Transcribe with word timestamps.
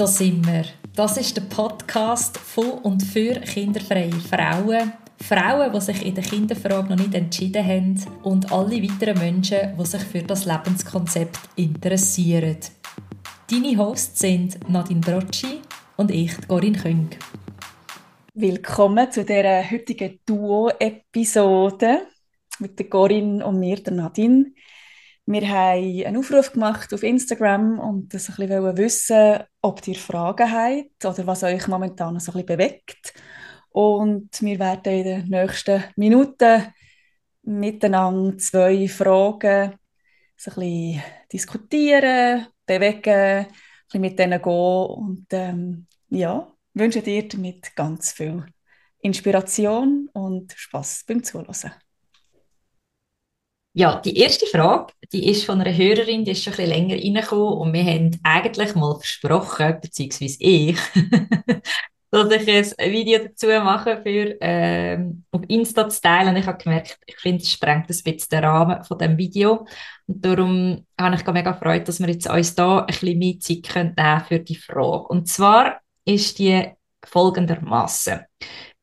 Da 0.00 0.06
sind 0.06 0.46
wir. 0.46 0.64
Das 0.96 1.18
ist 1.18 1.36
der 1.36 1.42
Podcast 1.42 2.38
von 2.38 2.70
und 2.84 3.02
für 3.02 3.34
kinderfreie 3.34 4.10
Frauen. 4.12 4.94
Frauen, 5.22 5.70
die 5.74 5.80
sich 5.82 6.06
in 6.06 6.14
der 6.14 6.24
Kinderfrage 6.24 6.88
noch 6.88 6.96
nicht 6.96 7.14
entschieden 7.14 7.62
haben 7.62 8.02
und 8.22 8.50
alle 8.50 8.82
weiteren 8.82 9.18
Menschen, 9.18 9.76
die 9.78 9.84
sich 9.84 10.00
für 10.00 10.22
das 10.22 10.46
Lebenskonzept 10.46 11.40
interessieren. 11.56 12.56
Deine 13.50 13.76
Hosts 13.76 14.20
sind 14.20 14.70
Nadine 14.70 15.02
Brocci 15.02 15.60
und 15.98 16.10
ich, 16.10 16.32
Corinne 16.48 16.78
Küng. 16.78 17.10
Willkommen 18.32 19.12
zu 19.12 19.22
dieser 19.22 19.70
heutigen 19.70 20.18
Duo-Episode 20.24 22.06
mit 22.58 22.78
der 22.78 22.88
Corinne 22.88 23.44
und 23.44 23.60
mir, 23.60 23.76
der 23.76 23.92
Nadine. 23.92 24.46
Wir 25.26 25.48
haben 25.48 26.06
einen 26.06 26.16
Aufruf 26.16 26.52
gemacht 26.52 26.92
auf 26.92 27.02
Instagram 27.02 27.78
und 27.78 28.12
das 28.12 28.28
ein 28.28 28.36
bisschen 28.36 28.76
wissen, 28.76 29.40
ob 29.62 29.86
ihr 29.86 29.94
Fragen 29.94 30.50
habt 30.50 31.04
oder 31.04 31.26
was 31.26 31.42
euch 31.44 31.68
momentan 31.68 32.18
so 32.18 32.32
ein 32.32 32.44
bisschen 32.44 32.58
bewegt. 32.58 33.14
Und 33.70 34.30
wir 34.42 34.58
werden 34.58 34.92
in 34.92 35.04
den 35.04 35.28
nächsten 35.28 35.84
Minuten 35.96 36.74
miteinander 37.42 38.36
zwei 38.38 38.88
Fragen 38.88 39.74
so 40.36 40.50
ein 40.50 40.54
bisschen 40.54 41.02
diskutieren, 41.32 42.46
bewegen, 42.66 43.10
ein 43.10 43.46
bisschen 43.86 44.00
mit 44.00 44.18
denen 44.18 44.42
gehen 44.42 44.86
und 44.86 45.26
ähm, 45.30 45.86
ja, 46.08 46.52
wünsche 46.74 47.02
dir 47.02 47.28
damit 47.28 47.74
ganz 47.76 48.12
viel 48.12 48.46
Inspiration 49.00 50.08
und 50.12 50.52
Spaß 50.56 51.04
beim 51.06 51.22
Zuhören. 51.22 51.72
Ja, 53.72 54.00
die 54.00 54.16
erste 54.16 54.46
Frage, 54.46 54.92
die 55.12 55.28
ist 55.28 55.44
von 55.44 55.60
einer 55.60 55.76
Hörerin, 55.76 56.24
die 56.24 56.32
ist 56.32 56.42
schon 56.42 56.52
ein 56.54 56.56
bisschen 56.56 56.70
länger 56.70 56.96
reingekommen 56.96 57.58
und 57.58 57.72
wir 57.72 57.84
haben 57.84 58.18
eigentlich 58.24 58.74
mal 58.74 58.96
versprochen, 58.96 59.78
beziehungsweise 59.80 60.36
ich, 60.40 60.76
dass 62.10 62.32
ich 62.32 62.78
ein 62.78 62.92
Video 62.92 63.20
dazu 63.20 63.46
mache 63.46 64.02
für 64.02 64.36
ähm, 64.40 65.24
auf 65.30 65.42
Insta 65.46 65.88
zu 65.88 66.00
teilen. 66.00 66.30
Und 66.30 66.36
ich 66.36 66.46
habe 66.46 66.58
gemerkt, 66.58 66.98
ich 67.06 67.16
finde, 67.16 67.42
es 67.42 67.50
sprengt 67.50 67.84
ein 67.84 67.86
bisschen 67.86 68.28
den 68.32 68.44
Rahmen 68.44 68.82
von 68.82 68.98
dem 68.98 69.16
Video. 69.16 69.64
Und 70.06 70.24
darum 70.24 70.84
habe 71.00 71.14
ich 71.14 71.24
mega 71.26 71.52
gefreut, 71.52 71.86
dass 71.86 72.00
wir 72.00 72.08
jetzt 72.08 72.28
uns 72.28 72.56
da 72.56 72.80
ein 72.80 72.86
bisschen 72.86 73.18
mehr 73.18 73.38
Zeit 73.38 73.62
können 73.62 74.24
für 74.26 74.40
die 74.40 74.56
Frage. 74.56 75.06
Und 75.06 75.28
zwar 75.28 75.80
ist 76.04 76.40
die 76.40 76.66
folgendermaßen: 77.04 78.18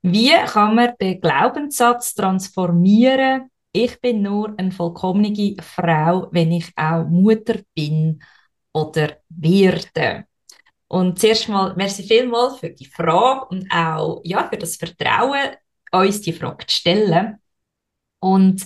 Wie 0.02 0.32
kann 0.46 0.76
man 0.76 0.94
den 1.02 1.20
Glaubenssatz 1.20 2.14
transformieren, 2.14 3.50
ich 3.78 4.02
bin 4.02 4.22
nur 4.23 4.53
eine 4.58 4.72
vollkommene 4.72 5.56
Frau, 5.61 6.28
wenn 6.31 6.52
ich 6.52 6.72
auch 6.75 7.06
Mutter 7.06 7.59
bin 7.75 8.22
oder 8.73 9.17
werde. 9.30 10.25
Und 10.88 11.19
zuerst 11.19 11.50
mal, 11.50 11.75
merci 11.75 12.03
vielmals 12.03 12.59
für 12.59 12.69
die 12.69 12.86
Frage 12.86 13.45
und 13.50 13.72
auch 13.72 14.22
ja, 14.23 14.47
für 14.47 14.58
das 14.58 14.78
Vertrauen, 14.78 15.56
uns 15.92 16.22
die 16.22 16.34
Frage 16.34 16.66
zu 16.66 16.75
stellen. 16.75 17.38
Und 18.19 18.66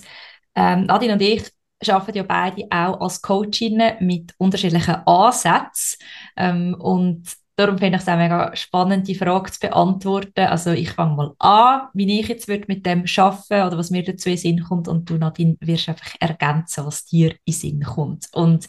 ähm, 0.54 0.86
Nadine 0.86 1.14
und 1.14 1.22
ich 1.22 1.50
arbeiten 1.88 2.18
ja 2.18 2.22
beide 2.22 2.64
auch 2.70 3.00
als 3.00 3.20
Coachinnen 3.20 3.96
mit 4.00 4.34
unterschiedlichen 4.38 4.94
Ansätzen. 5.06 5.98
Ähm, 6.36 6.76
und 6.78 7.24
Darum 7.54 7.76
finde 7.76 7.96
ich 7.96 8.02
es 8.02 8.08
auch 8.08 8.16
mega 8.16 8.56
spannend, 8.56 9.06
die 9.08 9.14
Frage 9.14 9.52
zu 9.52 9.60
beantworten. 9.60 10.46
Also 10.46 10.70
ich 10.70 10.90
fange 10.90 11.16
mal 11.16 11.34
an, 11.38 11.88
wie 11.92 12.20
ich 12.20 12.28
jetzt 12.28 12.48
würde 12.48 12.64
mit 12.66 12.86
dem 12.86 13.04
arbeiten 13.16 13.66
oder 13.66 13.76
was 13.76 13.90
mir 13.90 14.02
dazu 14.02 14.30
in 14.30 14.38
Sinn 14.38 14.64
kommt 14.64 14.88
und 14.88 15.08
du, 15.10 15.18
Nadine, 15.18 15.56
wirst 15.60 15.88
einfach 15.90 16.14
ergänzen, 16.18 16.86
was 16.86 17.04
dir 17.04 17.36
in 17.44 17.52
Sinn 17.52 17.82
kommt. 17.82 18.28
Und 18.32 18.66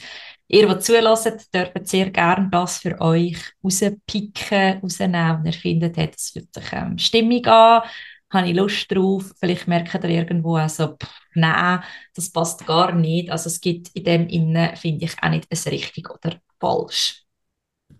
ihr, 0.48 0.68
die 0.68 0.80
zulässt, 0.80 1.54
dürft 1.56 1.88
sehr 1.88 2.10
gerne 2.10 2.50
das 2.52 2.80
für 2.80 3.00
euch 3.00 3.38
rauspicken, 3.64 4.82
rausnehmen 4.82 5.38
und 5.38 5.46
ihr 5.46 5.54
findet, 5.54 5.96
hey, 5.96 6.12
das 6.12 6.32
fühlt 6.32 6.54
sich 6.54 6.74
ähm, 6.74 6.98
stimmig 6.98 7.48
an, 7.48 7.84
habe 8.32 8.50
ich 8.50 8.56
Lust 8.56 8.92
drauf, 8.92 9.32
vielleicht 9.40 9.68
merkt 9.68 9.94
ihr 10.04 10.10
irgendwo 10.10 10.58
auch 10.58 10.68
so, 10.68 10.98
pff, 10.98 11.22
nein, 11.36 11.82
das 12.16 12.32
passt 12.32 12.66
gar 12.66 12.92
nicht. 12.92 13.30
Also 13.32 13.48
es 13.48 13.62
gibt 13.62 13.90
in 13.94 14.04
dem 14.04 14.28
Innen, 14.28 14.76
finde 14.76 15.06
ich, 15.06 15.16
auch 15.22 15.30
nicht 15.30 15.48
ein 15.50 15.70
richtig 15.72 16.10
oder 16.10 16.36
falsch. 16.60 17.24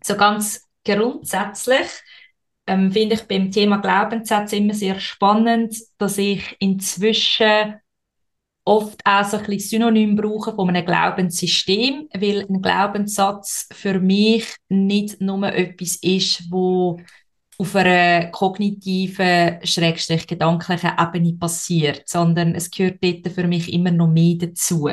So 0.04 0.18
ganz 0.18 0.68
grundsätzlich 0.84 1.88
ähm, 2.68 2.92
finde 2.92 3.16
ich 3.16 3.24
beim 3.24 3.52
Thema 3.52 3.78
Glaubenssatz 3.78 4.54
immer 4.54 4.74
sehr 4.74 5.00
spannend, 5.00 5.76
dass 5.98 6.18
ich 6.18 6.56
inzwischen 6.60 7.76
oft 8.66 9.02
auch 9.04 9.26
so 9.26 9.38
ein 9.38 9.44
bisschen 9.46 9.82
Synonym 9.82 10.16
brauche 10.16 10.54
von 10.54 10.70
einem 10.70 10.86
Glaubenssystem, 10.86 12.08
weil 12.14 12.46
ein 12.50 12.62
Glaubenssatz 12.62 13.68
für 13.72 14.00
mich 14.00 14.56
nicht 14.70 15.20
nur 15.20 15.44
etwas 15.52 15.98
ist, 15.98 16.50
wo 16.50 17.00
auf 17.58 17.76
einer 17.76 18.28
kognitiven, 18.28 19.60
schrägstrich 19.64 20.26
gedanklichen 20.28 20.92
Ebene 21.00 21.34
passiert, 21.34 22.04
sondern 22.08 22.56
es 22.56 22.72
gehört 22.72 23.04
dort 23.04 23.28
für 23.34 23.48
mich 23.48 23.72
immer 23.72 23.92
noch 23.92 24.08
mehr 24.08 24.36
dazu. 24.36 24.90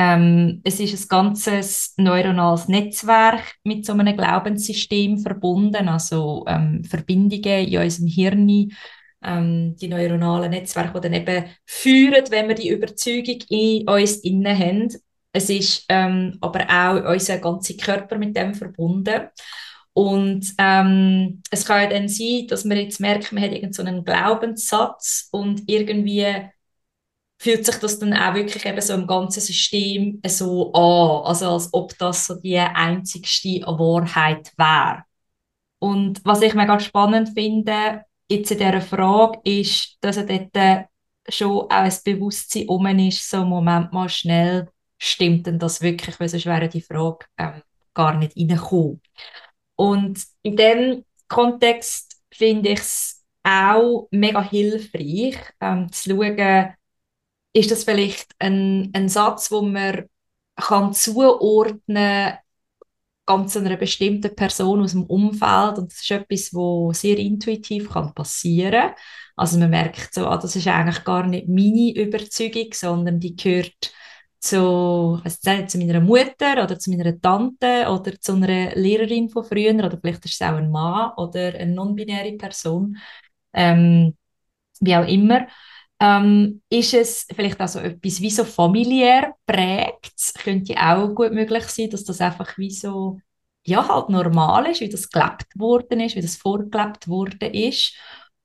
Ähm, 0.00 0.60
es 0.62 0.78
ist 0.78 0.94
ein 0.94 1.08
ganzes 1.08 1.94
neuronales 1.96 2.68
Netzwerk 2.68 3.56
mit 3.64 3.84
so 3.84 3.94
einem 3.94 4.16
Glaubenssystem 4.16 5.18
verbunden, 5.18 5.88
also 5.88 6.44
ähm, 6.46 6.84
Verbindungen 6.84 7.66
in 7.66 7.80
unserem 7.80 8.06
Hirn, 8.06 8.72
ähm, 9.24 9.74
die 9.74 9.88
neuronalen 9.88 10.52
Netzwerke, 10.52 11.00
die 11.00 11.08
dann 11.08 11.14
eben 11.14 11.46
führen, 11.66 12.24
wenn 12.30 12.46
wir 12.46 12.54
die 12.54 12.68
Überzeugung 12.68 13.40
in 13.48 13.88
uns 13.88 14.18
innen 14.18 14.56
haben. 14.56 14.88
Es 15.32 15.50
ist 15.50 15.84
ähm, 15.88 16.38
aber 16.40 16.60
auch 16.70 17.12
unser 17.12 17.38
ganzer 17.38 17.74
Körper 17.74 18.18
mit 18.18 18.36
dem 18.36 18.54
verbunden. 18.54 19.22
Und 19.94 20.54
ähm, 20.58 21.42
es 21.50 21.64
kann 21.64 21.82
ja 21.82 21.90
dann 21.90 22.08
sein, 22.08 22.46
dass 22.46 22.64
man 22.64 22.78
jetzt 22.78 23.00
merkt, 23.00 23.32
man 23.32 23.42
hat 23.42 23.50
irgendeinen 23.50 23.96
so 23.96 24.02
Glaubenssatz 24.04 25.28
und 25.32 25.62
irgendwie 25.66 26.24
fühlt 27.38 27.64
sich 27.64 27.76
das 27.76 27.98
dann 27.98 28.14
auch 28.14 28.34
wirklich 28.34 28.66
eben 28.66 28.80
so 28.80 28.94
im 28.94 29.06
ganzen 29.06 29.40
System 29.40 30.20
so 30.26 30.72
an, 30.72 31.26
also 31.26 31.50
als 31.50 31.72
ob 31.72 31.96
das 31.98 32.26
so 32.26 32.34
die 32.34 32.58
einzigste 32.58 33.60
Wahrheit 33.66 34.52
wäre. 34.56 35.04
Und 35.78 36.20
was 36.24 36.42
ich 36.42 36.54
mega 36.54 36.80
spannend 36.80 37.30
finde, 37.34 38.02
jetzt 38.28 38.50
in 38.50 38.58
dieser 38.58 38.80
Frage, 38.80 39.40
ist, 39.44 39.96
dass 40.00 40.16
er 40.16 40.24
dort 40.24 40.88
schon 41.28 41.60
auch 41.60 41.70
ein 41.70 41.94
Bewusstsein 42.04 42.68
um 42.68 42.86
ist, 42.86 43.30
so 43.30 43.44
Moment 43.44 43.92
mal 43.92 44.08
schnell, 44.08 44.68
stimmt 44.98 45.46
denn 45.46 45.58
das 45.58 45.80
wirklich, 45.80 46.18
weil 46.18 46.28
sonst 46.28 46.46
wäre 46.46 46.68
die 46.68 46.80
Frage 46.80 47.26
ähm, 47.38 47.62
gar 47.94 48.14
nicht 48.14 48.36
reingekommen. 48.36 49.00
Und 49.76 50.20
in 50.42 50.56
dem 50.56 51.04
Kontext 51.28 52.20
finde 52.32 52.70
ich 52.70 52.80
es 52.80 53.24
auch 53.44 54.08
mega 54.10 54.42
hilfreich, 54.42 55.36
ähm, 55.60 55.92
zu 55.92 56.10
schauen, 56.10 56.74
ist 57.52 57.70
das 57.70 57.84
vielleicht 57.84 58.32
ein, 58.38 58.90
ein 58.94 59.08
Satz, 59.08 59.50
wo 59.50 59.62
man 59.62 60.04
kann 60.56 60.92
zuordnen 60.92 62.34
ganz 63.26 63.56
einer 63.56 63.76
bestimmten 63.76 64.34
Person 64.34 64.80
aus 64.80 64.92
dem 64.92 65.04
Umfeld 65.04 65.78
und 65.78 65.92
das 65.92 66.00
ist 66.00 66.10
etwas, 66.10 66.54
wo 66.54 66.92
sehr 66.94 67.18
intuitiv 67.18 67.90
kann 67.90 68.14
passieren. 68.14 68.92
Also 69.36 69.58
man 69.58 69.70
merkt 69.70 70.14
so, 70.14 70.26
ah, 70.26 70.38
das 70.38 70.56
ist 70.56 70.66
eigentlich 70.66 71.04
gar 71.04 71.26
nicht 71.26 71.46
meine 71.46 71.92
Überzeugung, 71.94 72.72
sondern 72.72 73.20
die 73.20 73.36
gehört 73.36 73.92
zu, 74.40 75.20
also 75.22 75.66
zu 75.66 75.78
meiner 75.78 76.00
Mutter 76.00 76.64
oder 76.64 76.78
zu 76.78 76.90
meiner 76.90 77.20
Tante 77.20 77.88
oder 77.90 78.18
zu 78.20 78.32
einer 78.34 78.74
Lehrerin 78.76 79.28
von 79.28 79.44
früher 79.44 79.74
oder 79.74 79.98
vielleicht 80.00 80.24
ist 80.24 80.34
es 80.34 80.42
auch 80.42 80.56
ein 80.56 80.70
Mann 80.70 81.12
oder 81.18 81.54
eine 81.54 81.72
non-binäre 81.74 82.32
Person, 82.38 82.96
ähm, 83.52 84.16
wie 84.80 84.96
auch 84.96 85.06
immer. 85.06 85.46
Ähm, 86.00 86.62
ist 86.70 86.94
es 86.94 87.26
vielleicht 87.34 87.60
also 87.60 87.80
etwas 87.80 88.20
wie 88.20 88.30
so 88.30 88.44
familiär 88.44 89.34
prägt? 89.46 90.34
Könnte 90.42 90.74
auch 90.76 91.08
gut 91.14 91.32
möglich 91.32 91.64
sein, 91.64 91.90
dass 91.90 92.04
das 92.04 92.20
einfach 92.20 92.56
wie 92.56 92.70
so, 92.70 93.20
ja, 93.66 93.86
halt 93.88 94.08
normal 94.08 94.66
ist, 94.70 94.80
wie 94.80 94.88
das 94.88 95.10
gelebt 95.10 95.58
worden 95.58 96.00
ist, 96.00 96.14
wie 96.14 96.22
das 96.22 96.36
vorgelebt 96.36 97.08
worden 97.08 97.52
ist. 97.52 97.94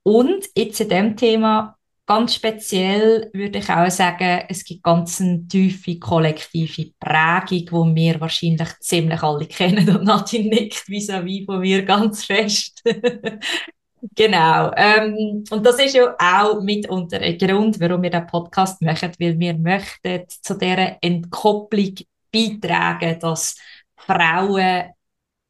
Und 0.04 0.46
jetzt 0.56 0.82
in 0.82 0.90
dem 0.90 1.16
Thema 1.16 1.78
ganz 2.06 2.36
speziell 2.36 3.30
würde 3.34 3.60
ich 3.60 3.70
auch 3.70 3.90
sagen, 3.90 4.46
es 4.50 4.64
gibt 4.66 4.84
ganz 4.84 5.22
eine 5.22 5.48
tiefe 5.48 6.00
kollektive 6.00 6.92
Prägung, 7.00 7.96
die 7.96 8.02
wir 8.02 8.20
wahrscheinlich 8.20 8.70
ziemlich 8.80 9.22
alle 9.24 9.46
kennen 9.48 9.96
und 9.96 10.04
Nadine 10.04 10.50
nickt 10.50 10.88
vis-à-vis 10.88 11.46
von 11.46 11.60
mir 11.60 11.84
ganz 11.84 12.26
fest. 12.26 12.84
Genau. 14.16 14.72
Ähm, 14.76 15.44
und 15.50 15.66
das 15.66 15.80
ist 15.80 15.96
ja 15.96 16.14
auch 16.20 16.62
mitunter 16.62 17.22
ein 17.22 17.38
Grund, 17.38 17.80
warum 17.80 18.04
wir 18.04 18.10
den 18.10 18.28
Podcast 18.28 18.82
machen, 18.82 19.14
weil 19.18 19.40
wir 19.40 19.54
möchten 19.58 20.26
zu 20.28 20.58
dieser 20.58 20.98
Entkopplung 21.02 21.96
beitragen, 22.32 23.18
dass 23.20 23.56
Frauen 23.96 24.90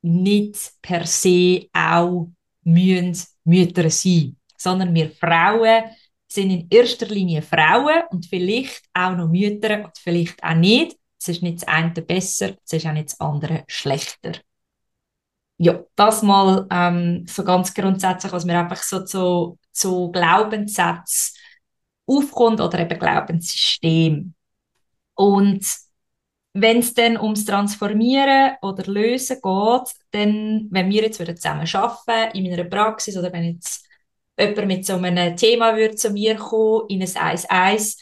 nicht 0.04 0.72
per 0.82 1.08
se 1.08 1.68
auch 1.74 2.30
müssen 2.64 3.26
Mütter 3.46 3.90
sein, 3.90 4.38
sondern 4.56 4.94
wir 4.94 5.10
Frauen 5.10 5.84
sind 6.28 6.52
in 6.52 6.68
erster 6.70 7.08
Linie 7.08 7.42
Frauen 7.42 8.04
und 8.12 8.28
vielleicht 8.28 8.84
auch 8.94 9.16
noch 9.16 9.30
Mütter 9.30 9.86
und 9.86 9.98
vielleicht 9.98 10.44
auch 10.44 10.54
nicht. 10.54 10.96
Es 11.20 11.30
ist 11.30 11.42
nicht 11.42 11.62
das 11.62 11.68
eine 11.68 11.90
besser, 12.02 12.56
es 12.64 12.74
ist 12.74 12.86
auch 12.86 12.94
nicht 12.94 13.10
das 13.10 13.20
andere 13.20 13.64
schlechter. 13.68 14.34
Ja, 15.58 15.84
das 15.96 16.24
mal 16.24 16.68
ähm, 16.72 17.26
so 17.28 17.44
ganz 17.44 17.74
grundsätzlich, 17.74 18.32
was 18.32 18.46
mir 18.46 18.60
einfach 18.60 18.82
so 18.82 19.04
zu, 19.04 19.60
zu 19.72 20.12
Glaubenssätzen 20.12 21.38
aufkommt 22.06 22.60
oder 22.60 22.80
eben 22.80 23.00
Glaubenssystem. 23.00 24.34
Und 25.16 25.66
wenn 26.54 26.80
es 26.80 26.94
dann 26.94 27.20
ums 27.20 27.46
Transformieren 27.46 28.58
oder 28.62 28.84
Lösen 28.92 29.38
geht, 29.42 29.94
dann, 30.12 30.68
wenn 30.70 30.90
wir 30.90 31.04
jetzt 31.04 31.18
zusammen 31.18 31.68
arbeiten 31.74 32.38
in 32.38 32.50
meiner 32.50 32.66
Praxis 32.66 33.18
oder 33.18 33.32
wenn 33.34 33.56
jetzt 33.56 33.88
jemand 34.38 34.68
mit 34.68 34.86
so 34.86 34.96
einem 34.96 35.36
Thema 35.38 35.76
würde 35.76 35.96
zu 35.96 36.12
mir 36.12 36.36
kommen, 36.36 36.86
in 36.90 37.02
ein 37.02 37.08
1-1, 37.08 37.98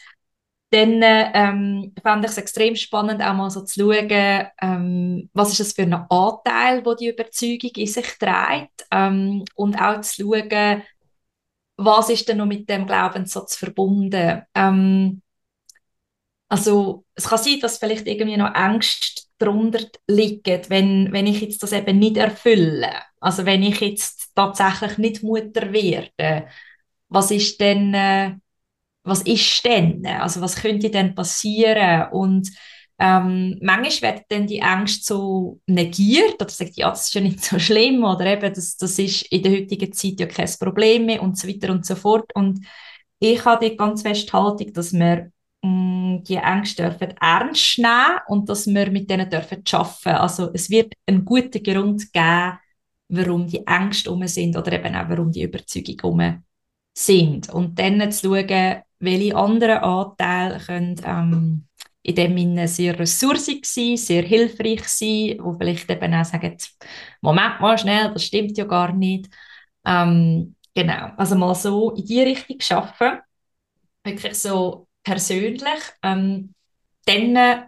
dann 0.72 1.00
ähm, 1.02 1.94
fand 2.02 2.24
ich 2.24 2.30
es 2.30 2.38
extrem 2.38 2.74
spannend, 2.76 3.22
auch 3.22 3.34
mal 3.34 3.50
so 3.50 3.62
zu 3.62 3.80
schauen, 3.80 4.46
ähm, 4.60 5.28
was 5.34 5.50
ist 5.50 5.60
das 5.60 5.72
für 5.74 5.82
ein 5.82 5.92
Anteil, 5.92 6.84
wo 6.84 6.94
die 6.94 7.08
Überzeugung 7.08 7.70
in 7.76 7.86
sich 7.86 8.06
trägt 8.18 8.86
ähm, 8.90 9.44
und 9.54 9.76
auch 9.76 10.00
zu 10.00 10.22
schauen, 10.22 10.82
was 11.76 12.08
ist 12.08 12.26
denn 12.28 12.38
noch 12.38 12.46
mit 12.46 12.70
dem 12.70 12.86
Glaubenssatz 12.86 13.56
verbunden. 13.56 14.42
Ähm, 14.54 15.20
also 16.48 17.04
es 17.14 17.28
kann 17.28 17.38
sein, 17.38 17.60
dass 17.60 17.78
vielleicht 17.78 18.06
irgendwie 18.06 18.38
noch 18.38 18.54
Ängste 18.54 19.22
darunter 19.36 19.84
liegen, 20.06 20.62
wenn, 20.68 21.12
wenn 21.12 21.26
ich 21.26 21.42
jetzt 21.42 21.62
das 21.62 21.72
eben 21.72 21.98
nicht 21.98 22.16
erfülle. 22.16 22.92
Also 23.20 23.44
wenn 23.44 23.62
ich 23.62 23.80
jetzt 23.80 24.34
tatsächlich 24.34 24.96
nicht 24.96 25.22
Mutter 25.22 25.70
werde, 25.72 26.48
was 27.08 27.30
ist 27.30 27.60
denn... 27.60 27.92
Äh, 27.92 28.36
was 29.04 29.22
ist 29.22 29.64
denn? 29.64 30.06
Also 30.06 30.40
was 30.40 30.56
könnte 30.56 30.90
denn 30.90 31.14
passieren? 31.14 32.08
Und 32.12 32.50
ähm, 32.98 33.58
manchmal 33.60 34.12
werden 34.12 34.24
dann 34.28 34.46
die 34.46 34.60
Ängste 34.60 35.14
so 35.14 35.60
negiert 35.66 36.40
oder 36.40 36.50
sagt, 36.50 36.76
ja, 36.76 36.90
das 36.90 37.08
ist 37.08 37.14
ja 37.14 37.20
nicht 37.20 37.42
so 37.44 37.58
schlimm 37.58 38.04
oder 38.04 38.26
eben, 38.26 38.54
das, 38.54 38.76
das 38.76 38.98
ist 38.98 39.22
in 39.32 39.42
der 39.42 39.52
heutigen 39.52 39.92
Zeit 39.92 40.20
ja 40.20 40.26
kein 40.26 40.48
Problem 40.60 41.06
mehr 41.06 41.22
und 41.22 41.36
so 41.36 41.48
weiter 41.48 41.72
und 41.72 41.84
so 41.84 41.96
fort. 41.96 42.30
Und 42.34 42.64
ich 43.18 43.44
habe 43.44 43.68
die 43.68 43.76
ganz 43.76 44.02
fest 44.02 44.32
Haltung, 44.32 44.72
dass 44.72 44.92
wir 44.92 45.32
mh, 45.62 45.68
mm, 45.68 46.24
die 46.24 46.36
Ängste 46.36 46.84
dürfen 46.84 47.16
ernst 47.20 47.78
nehmen 47.78 48.20
und 48.28 48.48
dass 48.48 48.66
wir 48.66 48.90
mit 48.90 49.10
denen 49.10 49.28
dürfen 49.28 49.64
arbeiten. 49.72 50.08
Also 50.08 50.50
es 50.52 50.70
wird 50.70 50.94
einen 51.06 51.24
guten 51.24 51.62
Grund 51.62 52.12
geben, 52.12 52.58
warum 53.08 53.48
die 53.48 53.66
Ängste 53.66 54.10
um 54.10 54.26
sind 54.26 54.56
oder 54.56 54.72
eben 54.72 54.94
auch 54.94 55.08
warum 55.08 55.32
die 55.32 55.42
Überzeugung 55.42 56.12
um 56.12 56.42
sind. 56.94 57.48
Und 57.50 57.78
dann 57.78 58.10
zu 58.12 58.34
schauen, 58.34 58.82
welche 58.98 59.36
anderen 59.36 59.78
Anteile 59.78 60.58
können 60.58 61.00
ähm, 61.04 61.66
in 62.02 62.14
dem 62.14 62.36
Sinne 62.36 62.68
sehr 62.68 62.98
ressourcig 62.98 63.64
sein, 63.64 63.96
sehr 63.96 64.22
hilfreich 64.22 64.86
sein, 64.88 65.38
wo 65.40 65.52
vielleicht 65.54 65.88
eben 65.90 66.14
auch 66.14 66.24
sagen, 66.24 66.56
Moment 67.20 67.60
mal 67.60 67.78
schnell, 67.78 68.12
das 68.12 68.24
stimmt 68.24 68.56
ja 68.58 68.64
gar 68.64 68.92
nicht. 68.92 69.28
Ähm, 69.84 70.56
genau, 70.74 71.10
also 71.16 71.36
mal 71.36 71.54
so 71.54 71.92
in 71.92 72.04
die 72.04 72.22
Richtung 72.22 72.60
schaffen, 72.60 73.18
wirklich 74.04 74.34
so 74.34 74.88
persönlich. 75.02 75.80
Ähm, 76.02 76.54
dann 77.06 77.36
äh, 77.36 77.62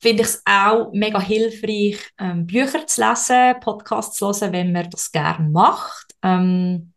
finde 0.00 0.22
ich 0.22 0.28
es 0.28 0.42
auch 0.44 0.92
mega 0.92 1.20
hilfreich, 1.20 1.98
ähm, 2.18 2.46
Bücher 2.46 2.86
zu 2.86 3.00
lesen, 3.00 3.60
Podcasts 3.60 4.16
zu 4.18 4.26
hören, 4.26 4.52
wenn 4.52 4.72
man 4.72 4.90
das 4.90 5.10
gerne 5.10 5.48
macht. 5.48 6.14
Ähm, 6.22 6.92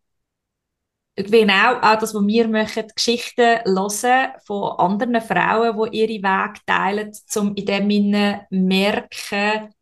genau 1.24 1.76
auch 1.80 1.98
das, 1.98 2.14
was 2.14 2.26
wir 2.26 2.48
machen, 2.48 2.84
Geschichten 2.94 3.58
hören 3.64 4.30
von 4.44 4.72
anderen 4.78 5.20
Frauen, 5.20 5.90
die 5.92 5.98
ihre 5.98 6.22
Wege 6.22 6.60
teilen, 6.66 7.12
um 7.36 7.54
in 7.54 7.66
dem 7.66 7.90
Sinne 7.90 8.46
merken, 8.50 9.74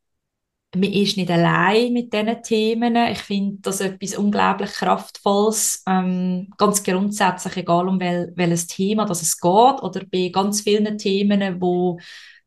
man 0.75 0.93
ist 0.93 1.17
nicht 1.17 1.31
allein 1.31 1.93
mit 1.93 2.13
diesen 2.13 2.43
Themen. 2.43 2.97
Ich 2.97 3.21
finde 3.21 3.57
das 3.63 3.81
etwas 3.81 4.17
unglaublich 4.17 4.71
Kraftvolles, 4.73 5.83
ähm, 5.87 6.49
ganz 6.59 6.83
grundsätzlich, 6.83 7.57
egal 7.57 7.89
um 7.89 7.99
wel, 7.99 8.33
welches 8.37 8.67
Thema 8.67 9.07
das 9.07 9.23
es 9.23 9.41
geht 9.41 9.51
oder 9.83 10.03
bei 10.13 10.29
ganz 10.31 10.61
vielen 10.61 10.99
Themen, 10.99 11.61
wo 11.61 11.99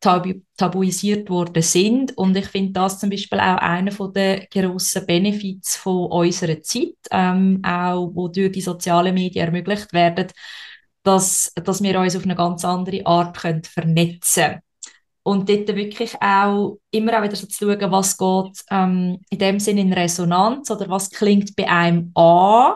tabu 0.02 0.34
tabuisiert 0.58 1.30
worden 1.30 1.62
sind. 1.62 2.18
Und 2.18 2.36
ich 2.36 2.48
finde 2.48 2.74
das 2.74 3.00
zum 3.00 3.10
Beispiel 3.10 3.40
auch 3.40 3.58
einer 3.58 3.92
der 4.10 4.48
grossen 4.48 5.06
Benefits 5.06 5.78
von 5.78 6.12
unserer 6.12 6.62
Zeit, 6.62 6.98
ähm, 7.12 7.62
auch 7.64 8.12
wo 8.14 8.28
durch 8.28 8.52
die 8.52 8.62
sozialen 8.62 9.14
Medien 9.14 9.46
ermöglicht 9.46 9.94
werden, 9.94 10.28
dass, 11.04 11.54
dass 11.56 11.82
wir 11.82 12.00
uns 12.00 12.16
auf 12.16 12.24
eine 12.24 12.36
ganz 12.36 12.66
andere 12.66 13.06
Art 13.06 13.38
können 13.38 13.64
vernetzen 13.64 14.44
können. 14.44 14.62
Und 15.24 15.50
dort 15.50 15.68
wirklich 15.76 16.20
auch 16.20 16.80
immer 16.90 17.20
auch 17.20 17.24
wieder 17.24 17.36
so 17.36 17.46
zu 17.46 17.66
schauen, 17.66 17.92
was 17.92 18.18
geht 18.18 18.66
ähm, 18.72 19.20
in 19.30 19.38
dem 19.38 19.60
Sinne 19.60 19.82
in 19.82 19.94
Resonanz 19.94 20.72
oder 20.72 20.90
was 20.90 21.12
klingt 21.12 21.56
bei 21.56 21.70
einem 21.70 22.12
an 22.16 22.74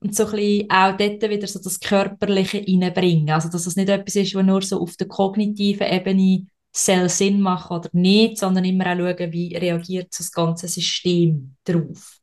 und 0.00 0.14
so 0.14 0.26
ein 0.26 0.30
bisschen 0.30 0.70
auch 0.70 0.96
dort 0.96 1.22
wieder 1.22 1.48
so 1.48 1.60
das 1.60 1.80
Körperliche 1.80 2.64
reinbringen. 2.64 3.30
Also, 3.30 3.48
dass 3.48 3.66
es 3.66 3.74
nicht 3.74 3.88
etwas 3.88 4.14
ist, 4.14 4.34
was 4.36 4.46
nur 4.46 4.62
so 4.62 4.80
auf 4.80 4.96
der 4.96 5.08
kognitiven 5.08 5.88
Ebene 5.88 6.46
soll 6.84 7.08
Sinn 7.08 7.40
machen 7.40 7.76
oder 7.78 7.90
nicht, 7.92 8.38
sondern 8.38 8.64
immer 8.64 8.86
auch 8.86 8.96
schauen, 8.96 9.32
wie 9.32 9.56
reagiert 9.56 10.14
das 10.16 10.30
ganze 10.30 10.68
System 10.68 11.56
darauf. 11.64 12.18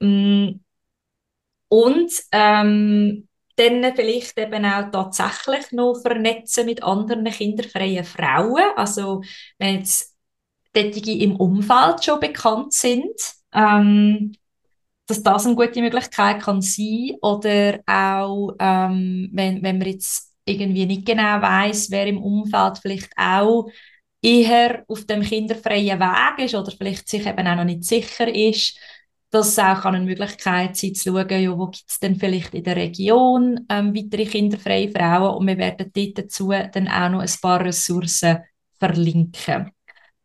Mm. 0.00 0.60
Und 1.68 2.12
ähm, 2.32 3.28
dann 3.56 3.96
vielleicht 3.96 4.38
eben 4.38 4.64
auch 4.64 4.90
tatsächlich 4.90 5.72
noch 5.72 5.94
vernetzen 5.94 6.66
mit 6.66 6.82
anderen 6.82 7.24
kinderfreien 7.24 8.04
Frauen. 8.04 8.62
Also 8.76 9.22
wenn 9.58 9.76
jetzt 9.76 10.14
Tätige 10.74 11.12
im 11.12 11.36
Umfeld 11.36 12.04
schon 12.04 12.20
bekannt 12.20 12.74
sind, 12.74 13.14
ähm, 13.52 14.34
dass 15.06 15.22
das 15.22 15.46
eine 15.46 15.54
gute 15.54 15.80
Möglichkeit 15.80 16.42
kann 16.42 16.62
sein 16.62 17.16
oder 17.20 17.80
auch 17.86 18.54
ähm, 18.58 19.30
wenn, 19.32 19.62
wenn 19.62 19.78
man 19.78 19.88
jetzt 19.88 20.31
irgendwie 20.44 20.86
nicht 20.86 21.06
genau 21.06 21.40
weiß, 21.40 21.90
wer 21.90 22.06
im 22.06 22.22
Umfeld 22.22 22.78
vielleicht 22.78 23.12
auch 23.16 23.68
eher 24.22 24.84
auf 24.88 25.04
dem 25.04 25.22
kinderfreien 25.22 25.98
Weg 25.98 26.44
ist 26.44 26.54
oder 26.54 26.70
vielleicht 26.70 27.08
sich 27.08 27.26
eben 27.26 27.46
auch 27.46 27.56
noch 27.56 27.64
nicht 27.64 27.84
sicher 27.84 28.32
ist, 28.32 28.78
dass 29.30 29.48
es 29.48 29.58
auch 29.58 29.84
eine 29.86 30.00
Möglichkeit 30.00 30.76
sein 30.76 30.94
zu 30.94 31.10
schauen, 31.10 31.42
ja, 31.42 31.58
wo 31.58 31.66
gibt 31.68 31.88
es 31.88 31.98
denn 31.98 32.16
vielleicht 32.16 32.54
in 32.54 32.64
der 32.64 32.76
Region 32.76 33.66
ähm, 33.70 33.96
weitere 33.96 34.26
kinderfreie 34.26 34.90
Frauen? 34.90 35.36
Und 35.36 35.46
wir 35.46 35.56
werden 35.56 35.90
dort 35.92 36.18
dazu 36.18 36.50
dann 36.50 36.88
auch 36.88 37.08
noch 37.08 37.20
ein 37.20 37.40
paar 37.40 37.64
Ressourcen 37.64 38.40
verlinken 38.78 39.72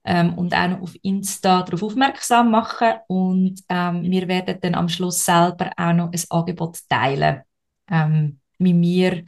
ähm, 0.04 0.34
und 0.34 0.54
auch 0.54 0.68
noch 0.68 0.82
auf 0.82 0.96
Insta 1.04 1.64
darauf 1.64 1.84
aufmerksam 1.84 2.52
machen. 2.52 2.96
Und 3.08 3.62
ähm, 3.70 4.04
wir 4.04 4.28
werden 4.28 4.58
dann 4.62 4.76
am 4.76 4.90
Schluss 4.90 5.24
selber 5.24 5.72
auch 5.78 5.94
noch 5.94 6.12
ein 6.12 6.24
Angebot 6.30 6.80
teilen, 6.90 7.44
ähm, 7.90 8.40
wie 8.60 8.82
wir 8.82 9.24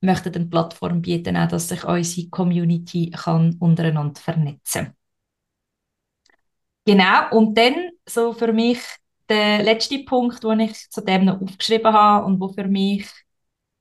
möchten 0.00 0.34
eine 0.34 0.46
Plattform 0.46 1.02
bieten, 1.02 1.36
auch, 1.36 1.48
dass 1.48 1.68
sich 1.68 1.84
unsere 1.84 2.28
Community 2.28 3.10
kann 3.10 3.56
untereinander 3.58 4.20
vernetzen. 4.20 4.94
Genau, 6.86 7.30
und 7.32 7.56
dann 7.58 7.90
so 8.06 8.32
für 8.32 8.52
mich 8.52 8.78
der 9.28 9.62
letzte 9.62 9.98
Punkt, 10.04 10.42
den 10.42 10.60
ich 10.60 10.88
zu 10.90 11.02
dem 11.02 11.26
noch 11.26 11.40
aufgeschrieben 11.40 11.92
habe 11.92 12.24
und 12.24 12.40
wo 12.40 12.48
für 12.48 12.66
mich 12.66 13.06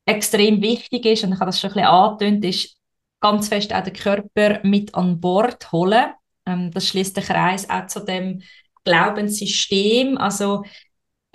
extrem 0.05 0.61
wichtig 0.61 1.05
ist, 1.05 1.23
und 1.23 1.33
ich 1.33 1.39
habe 1.39 1.47
das 1.47 1.59
schon 1.59 1.69
ein 1.71 1.75
bisschen 1.75 1.87
angetönt, 1.87 2.45
ist 2.45 2.77
ganz 3.19 3.47
fest 3.47 3.73
auch 3.73 3.83
den 3.83 3.93
Körper 3.93 4.59
mit 4.63 4.93
an 4.95 5.19
Bord 5.19 5.71
holen. 5.71 6.13
Ähm, 6.45 6.71
das 6.71 6.87
schließt 6.87 7.15
den 7.15 7.23
Kreis 7.23 7.69
auch 7.69 7.87
zu 7.87 8.01
dem 8.01 8.41
Glaubenssystem. 8.83 10.17
Also 10.17 10.63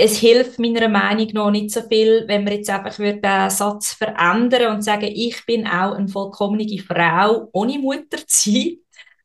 es 0.04 0.18
hilft 0.18 0.58
meiner 0.58 0.88
Meinung 0.88 1.28
nach 1.32 1.50
nicht 1.52 1.70
so 1.70 1.80
viel, 1.82 2.24
wenn 2.26 2.42
man 2.42 2.54
jetzt 2.54 2.68
einfach 2.68 2.96
den 2.96 3.50
Satz 3.50 3.92
verändern 3.92 4.74
und 4.74 4.82
sagen, 4.82 5.08
ich 5.08 5.46
bin 5.46 5.64
auch 5.64 5.94
eine 5.94 6.08
vollkommene 6.08 6.78
Frau 6.80 7.48
ohne 7.52 7.78
Mutter 7.78 8.18
zu 8.26 8.50
sein. 8.50 8.78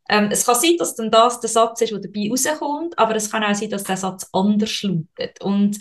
Ähm, 0.07 0.29
es 0.31 0.45
kann 0.45 0.53
sein, 0.53 0.75
dass 0.77 0.95
dann 0.95 1.09
das 1.09 1.39
der 1.39 1.49
Satz 1.49 1.81
ist, 1.81 1.91
der 1.91 1.99
dabei 1.99 2.29
rauskommt, 2.29 2.97
aber 2.99 3.15
es 3.15 3.31
kann 3.31 3.43
auch 3.43 3.55
sein, 3.55 3.71
dass 3.71 3.85
der 3.85 3.97
Satz 3.97 4.29
anders 4.31 4.83
lautet. 4.83 5.41
Und 5.41 5.79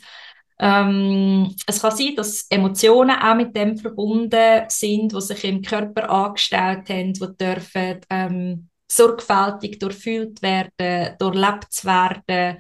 ähm, 0.59 1.55
es 1.67 1.83
kann 1.83 1.95
sein, 1.95 2.15
dass 2.17 2.47
Emotionen 2.49 3.17
auch 3.21 3.35
mit 3.35 3.55
dem 3.55 3.77
verbunden 3.77 4.65
sind, 4.69 5.13
die 5.13 5.21
sich 5.21 5.45
im 5.45 5.61
Körper 5.61 6.09
angestellt 6.09 6.89
haben, 6.89 7.13
die 7.13 7.37
dürfen 7.39 8.01
ähm, 8.09 8.69
sorgfältig 8.91 9.79
durchfühlt 9.79 10.41
werden, 10.41 11.17
durchlebt 11.19 11.85
werden 11.85 12.57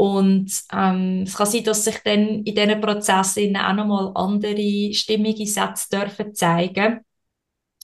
und 0.00 0.50
ähm, 0.72 1.24
es 1.26 1.36
kann 1.36 1.46
sein, 1.46 1.62
dass 1.64 1.84
sich 1.84 1.98
dann 2.02 2.42
in 2.42 2.54
diesen 2.54 2.80
Prozessen 2.80 3.54
auch 3.54 3.74
nochmal 3.74 4.12
andere 4.14 4.94
stimmige 4.94 5.46
Sätze 5.46 5.88
dürfen 5.92 6.34
zeigen. 6.34 7.00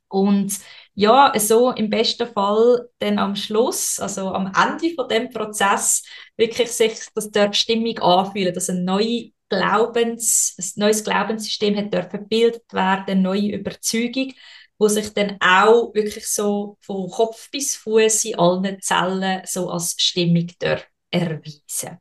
Und 0.08 0.58
ja, 0.94 1.30
so 1.38 1.72
im 1.72 1.90
besten 1.90 2.26
Fall 2.26 2.88
dann 3.00 3.18
am 3.18 3.36
Schluss, 3.36 4.00
also 4.00 4.28
am 4.32 4.46
Ende 4.46 4.94
von 4.94 5.08
dem 5.08 5.28
Prozess, 5.28 6.04
wirklich 6.38 6.72
sich 6.72 6.98
das 7.14 7.30
dort 7.30 7.54
stimmig 7.54 8.00
anfühlen, 8.02 8.54
dass 8.54 8.70
ein 8.70 8.84
neue 8.84 9.32
Glaubens, 9.50 10.56
ein 10.58 10.80
neues 10.80 11.04
Glaubenssystem 11.04 11.76
hat 11.76 11.92
dürfen 11.92 12.20
gebildet 12.20 12.72
werden, 12.72 13.04
eine 13.08 13.20
neue 13.20 13.52
Überzeugung, 13.56 14.32
wo 14.78 14.88
sich 14.88 15.12
dann 15.12 15.36
auch 15.40 15.92
wirklich 15.92 16.26
so 16.28 16.78
von 16.80 17.10
Kopf 17.10 17.50
bis 17.50 17.76
Fuß 17.76 18.24
in 18.24 18.38
allen 18.38 18.80
Zellen 18.80 19.42
so 19.44 19.68
als 19.68 19.96
stimmig 19.98 20.58
dürfen 20.58 20.86
erweisen? 21.10 21.98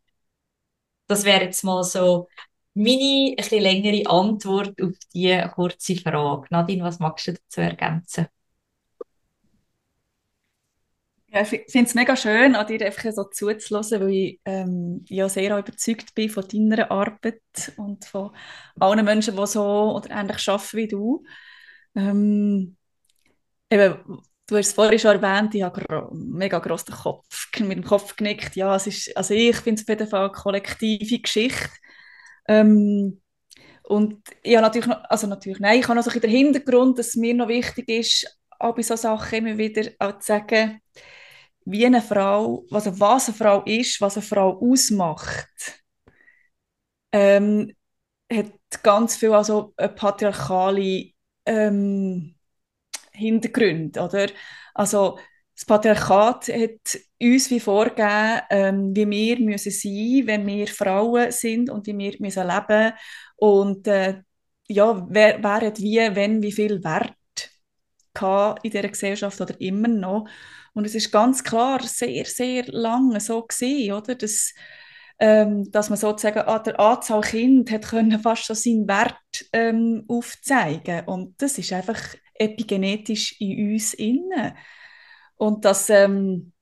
Das 1.07 1.23
wäre 1.25 1.43
jetzt 1.43 1.63
mal 1.63 1.83
so 1.83 2.27
meine 2.73 3.35
ein 3.37 3.59
längere 3.61 4.09
Antwort 4.09 4.81
auf 4.81 4.93
diese 5.13 5.49
kurze 5.53 5.95
Frage. 5.95 6.47
Nadine, 6.49 6.83
was 6.83 6.99
magst 6.99 7.27
du 7.27 7.33
dazu 7.33 7.61
ergänzen? 7.61 8.27
Ja, 11.27 11.41
ich 11.41 11.49
finde 11.49 11.87
es 11.89 11.95
mega 11.95 12.15
schön, 12.15 12.55
an 12.55 12.65
dir 12.67 12.85
einfach 12.85 13.11
so 13.11 13.23
zuzuhören, 13.25 14.01
weil 14.01 14.09
ich 14.13 14.39
ähm, 14.45 15.03
ja 15.09 15.27
sehr 15.27 15.57
überzeugt 15.57 16.15
bin 16.15 16.29
von 16.29 16.47
deiner 16.47 16.89
Arbeit 16.91 17.41
und 17.77 18.05
von 18.05 18.31
allen 18.79 19.03
Menschen, 19.03 19.35
die 19.35 19.47
so 19.47 19.61
oder 19.95 20.11
ähnlich 20.11 20.47
arbeiten 20.47 20.77
wie 20.77 20.87
du. 20.87 21.23
Ähm, 21.95 22.77
eben, 23.71 24.21
du 24.47 24.57
hast 24.57 24.67
es 24.67 24.73
vorhin 24.73 24.99
schon 24.99 25.21
erwähnt, 25.21 25.55
ich 25.55 25.63
habe 25.63 25.81
gro 25.81 26.09
mega 26.13 26.59
grossen 26.59 26.93
Kopf, 26.93 27.49
mit 27.59 27.77
dem 27.77 27.83
Kopf 27.83 28.15
genickt. 28.15 28.55
Ja, 28.55 28.75
es 28.75 28.87
ist, 28.87 29.15
also 29.17 29.33
ich 29.33 29.55
finde 29.57 29.81
es 29.81 29.85
auf 29.85 29.89
jeden 29.89 30.07
Fall 30.09 30.23
eine 30.25 30.31
kollektive 30.31 31.19
Geschichte. 31.19 31.69
Ähm, 32.47 33.21
und 33.83 34.21
ja, 34.43 34.61
natürlich, 34.61 34.87
noch, 34.87 35.03
also 35.09 35.27
natürlich, 35.27 35.59
nein, 35.59 35.79
ich 35.79 35.87
habe 35.87 35.95
noch 35.97 36.03
so 36.03 36.19
den 36.19 36.29
Hintergrund, 36.29 36.99
dass 36.99 37.15
mir 37.15 37.33
noch 37.33 37.47
wichtig 37.49 37.89
ist, 37.89 38.39
auch 38.59 38.75
bei 38.75 38.81
solchen 38.83 39.01
Sachen 39.03 39.39
immer 39.47 39.57
wieder 39.57 39.91
auch 39.99 40.19
zu 40.19 40.27
sagen, 40.27 40.81
wie 41.65 41.85
eine 41.85 42.01
Frau, 42.01 42.65
also 42.71 42.99
was 42.99 43.27
eine 43.29 43.37
Frau 43.37 43.63
ist, 43.65 44.01
was 44.01 44.17
eine 44.17 44.25
Frau 44.25 44.59
ausmacht, 44.61 45.83
ähm, 47.11 47.71
hat 48.31 48.53
ganz 48.83 49.17
viel 49.17 49.33
also 49.33 49.73
eine 49.77 49.89
patriarchale 49.89 51.11
ähm, 51.45 52.34
Hintergründe, 53.15 54.01
oder? 54.01 54.27
Also 54.73 55.17
das 55.55 55.65
Patriarchat 55.65 56.49
hat 56.49 56.99
uns 57.21 57.49
wie 57.49 57.59
vorgegeben, 57.59 58.41
ähm, 58.49 58.95
wie 58.95 59.09
wir 59.09 59.39
müssen 59.39 59.71
sein, 59.71 60.23
wenn 60.25 60.45
wir 60.45 60.67
Frauen 60.67 61.31
sind 61.31 61.69
und 61.69 61.87
wie 61.87 61.97
wir 61.97 62.15
müssen 62.19 62.47
leben 62.47 62.93
und 63.37 63.87
äh, 63.87 64.21
ja, 64.67 65.05
wer, 65.09 65.43
wer 65.43 65.67
hat 65.67 65.79
wie, 65.79 65.97
wenn, 65.97 66.41
wie 66.41 66.51
viel 66.51 66.83
Wert 66.83 67.15
in 68.63 68.71
dieser 68.71 68.87
Gesellschaft 68.87 69.41
oder 69.41 69.59
immer 69.59 69.89
noch. 69.89 70.27
Und 70.73 70.85
es 70.85 70.95
ist 70.95 71.11
ganz 71.11 71.43
klar 71.43 71.81
sehr, 71.83 72.25
sehr 72.25 72.63
lange 72.67 73.19
so 73.19 73.41
gewesen, 73.41 73.91
oder? 73.93 74.15
Dass, 74.15 74.53
ähm, 75.19 75.69
dass 75.71 75.89
man 75.89 75.97
sozusagen 75.97 76.39
an 76.39 76.63
der 76.63 76.79
Anzahl 76.79 77.21
Kind 77.21 77.71
hat 77.71 77.87
können 77.89 78.19
fast 78.19 78.45
so 78.45 78.53
seinen 78.53 78.87
Wert 78.87 79.17
ähm, 79.53 80.03
aufzeigen 80.07 81.05
und 81.07 81.41
das 81.41 81.57
ist 81.57 81.71
einfach 81.71 81.99
epigenetisch 82.35 83.39
in 83.39 83.73
uns 83.73 83.93
inne 83.93 84.55
und 85.37 85.65
das 85.65 85.89
ähm, 85.89 86.53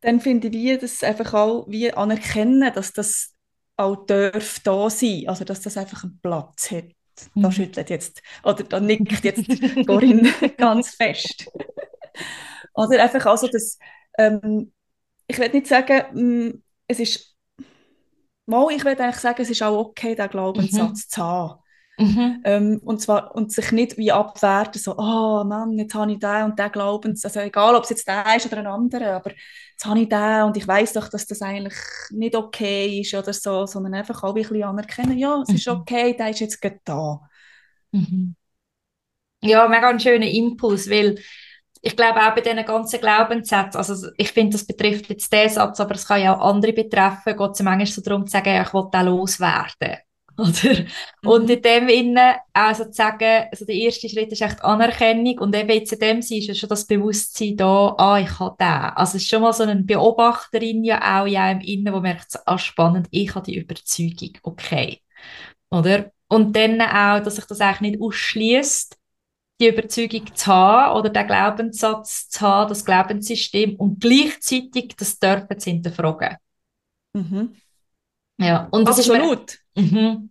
dann 0.00 0.20
finde 0.20 0.48
ich 0.48 0.78
das 0.78 1.02
einfach 1.02 1.34
auch 1.34 1.66
wie 1.68 1.92
anerkennen, 1.92 2.72
dass 2.74 2.92
das 2.92 3.34
auch 3.76 4.06
darf 4.06 4.60
da 4.60 4.90
sein, 4.90 5.24
also 5.26 5.44
dass 5.44 5.60
das 5.60 5.76
einfach 5.76 6.04
einen 6.04 6.18
Platz 6.20 6.70
hat. 6.70 6.84
Da 7.34 7.48
mhm. 7.48 7.52
schüttelt 7.52 7.90
jetzt 7.90 8.22
oder 8.42 8.64
da 8.64 8.80
nickt 8.80 9.24
jetzt 9.24 9.46
Corinne 9.86 10.32
ganz 10.56 10.94
fest. 10.94 11.50
Oder 12.74 13.02
einfach 13.02 13.26
also 13.26 13.46
das, 13.46 13.78
ähm, 14.16 14.72
ich 15.26 15.38
will 15.38 15.50
nicht 15.50 15.66
sagen, 15.66 16.46
mm, 16.48 16.62
es 16.86 16.98
ist, 16.98 17.36
mal, 18.46 18.72
ich 18.72 18.84
will 18.84 18.98
eigentlich 18.98 19.16
sagen, 19.16 19.42
es 19.42 19.50
ist 19.50 19.62
auch 19.62 19.78
okay, 19.78 20.14
den 20.14 20.30
Glaubenssatz 20.30 21.06
mhm. 21.06 21.10
zu 21.10 21.22
haben. 21.22 21.62
Mhm. 22.00 22.40
Ähm, 22.44 22.80
und 22.82 23.02
zwar 23.02 23.34
und 23.34 23.52
sich 23.52 23.72
nicht 23.72 23.98
wie 23.98 24.10
abwerten, 24.10 24.80
so, 24.80 24.96
oh 24.96 25.44
Mann, 25.44 25.78
jetzt 25.78 25.94
habe 25.94 26.10
ich 26.10 26.18
den 26.18 26.44
und 26.44 26.58
den 26.58 26.72
Glaubenssatz, 26.72 27.36
also 27.36 27.46
egal, 27.46 27.74
ob 27.74 27.84
es 27.84 27.90
jetzt 27.90 28.08
der 28.08 28.24
ist 28.36 28.46
oder 28.46 28.56
ein 28.56 28.66
anderer, 28.66 29.16
aber 29.16 29.32
jetzt 29.32 29.84
habe 29.84 30.00
ich 30.00 30.08
den 30.08 30.42
und 30.44 30.56
ich 30.56 30.66
weiß 30.66 30.94
doch, 30.94 31.08
dass 31.08 31.26
das 31.26 31.42
eigentlich 31.42 31.74
nicht 32.10 32.34
okay 32.34 33.00
ist 33.00 33.12
oder 33.12 33.34
so, 33.34 33.66
sondern 33.66 33.92
einfach 33.92 34.22
auch 34.22 34.34
ein 34.34 34.42
bisschen 34.42 34.62
anerkennen, 34.62 35.18
ja, 35.18 35.42
es 35.42 35.50
mhm. 35.50 35.56
ist 35.56 35.68
okay, 35.68 36.16
der 36.16 36.30
ist 36.30 36.40
jetzt 36.40 36.62
gerade 36.62 36.80
da. 36.84 37.20
Mhm. 37.92 38.34
Ja, 39.42 39.68
mega 39.68 39.90
ein 39.90 40.00
schöner 40.00 40.28
Impuls, 40.28 40.88
weil 40.88 41.18
ich 41.82 41.96
glaube 41.96 42.20
auch 42.20 42.34
bei 42.34 42.40
diesen 42.40 42.64
ganzen 42.64 43.00
Glaubenssätzen, 43.00 43.76
also 43.76 44.08
ich 44.16 44.32
finde, 44.32 44.52
das 44.52 44.66
betrifft 44.66 45.10
jetzt 45.10 45.30
den 45.30 45.50
Satz, 45.50 45.80
aber 45.80 45.96
es 45.96 46.06
kann 46.06 46.22
ja 46.22 46.34
auch 46.34 46.48
andere 46.48 46.72
betreffen, 46.72 47.36
geht 47.36 47.50
es 47.50 47.62
manchmal 47.62 47.86
so 47.86 48.00
darum 48.00 48.26
zu 48.26 48.32
sagen, 48.32 48.54
ja, 48.54 48.62
ich 48.62 48.72
will 48.72 48.88
den 48.90 49.06
loswerden. 49.06 49.98
Oder? 50.64 50.80
Mhm. 50.80 51.28
Und 51.28 51.50
in 51.50 51.60
dem 51.60 51.88
Innen 51.88 52.34
also 52.52 52.84
zu 52.86 52.92
sagen, 52.92 53.48
also 53.50 53.64
der 53.66 53.74
erste 53.74 54.08
Schritt 54.08 54.32
ist 54.32 54.40
echt 54.40 54.64
Anerkennung 54.64 55.38
und 55.38 55.54
eben 55.54 55.70
jetzt 55.70 55.92
in 55.92 55.98
dem 55.98 56.22
Sinne 56.22 56.46
ist 56.46 56.58
schon 56.58 56.68
das 56.68 56.86
Bewusstsein 56.86 57.56
da, 57.56 57.94
ah, 57.98 58.18
ich 58.18 58.38
habe 58.38 58.56
den. 58.58 58.66
Also 58.66 59.16
es 59.16 59.22
ist 59.22 59.28
schon 59.28 59.42
mal 59.42 59.52
so 59.52 59.64
eine 59.64 59.76
Beobachterin 59.82 60.82
ja 60.84 61.20
auch 61.20 61.26
ja 61.26 61.50
im 61.50 61.60
Innen, 61.60 61.92
wo 61.92 62.00
merkt, 62.00 62.38
ah, 62.46 62.58
spannend, 62.58 63.08
ich 63.10 63.34
habe 63.34 63.44
die 63.44 63.58
Überzeugung, 63.58 64.38
okay. 64.42 65.00
Oder? 65.70 66.10
Und 66.28 66.56
dann 66.56 66.80
auch, 66.80 67.22
dass 67.22 67.36
sich 67.36 67.44
das 67.44 67.60
eigentlich 67.60 67.92
nicht 67.92 68.02
ausschließt, 68.02 68.96
die 69.60 69.68
Überzeugung 69.68 70.34
zu 70.34 70.46
haben 70.46 70.98
oder 70.98 71.10
den 71.10 71.26
Glaubenssatz 71.26 72.30
zu 72.30 72.40
haben, 72.40 72.70
das 72.70 72.84
Glaubenssystem 72.84 73.76
und 73.76 74.00
gleichzeitig 74.00 74.94
das 74.96 75.18
dürfen 75.18 75.58
zu 75.58 75.70
hinterfragen. 75.70 76.36
Mhm. 77.12 77.54
Ja, 78.40 78.68
und 78.70 78.88
das 78.88 78.98
Absolut. 78.98 79.58
Mhm. 79.76 80.30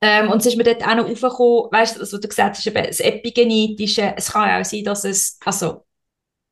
ähm, 0.00 0.30
und 0.30 0.38
es 0.40 0.46
ist 0.46 0.56
mir 0.56 0.64
dort 0.64 0.82
auch 0.86 0.96
noch 0.96 1.08
aufgekommen, 1.08 1.70
weißt 1.70 1.96
du, 1.96 2.00
was 2.02 2.10
du 2.10 2.20
gesagt 2.20 2.56
hast, 2.56 2.66
das 2.66 3.00
Epigenetische, 3.00 4.12
es 4.16 4.32
kann 4.32 4.60
auch 4.60 4.64
sein, 4.64 4.84
dass 4.84 5.04
es, 5.04 5.38
also, 5.44 5.86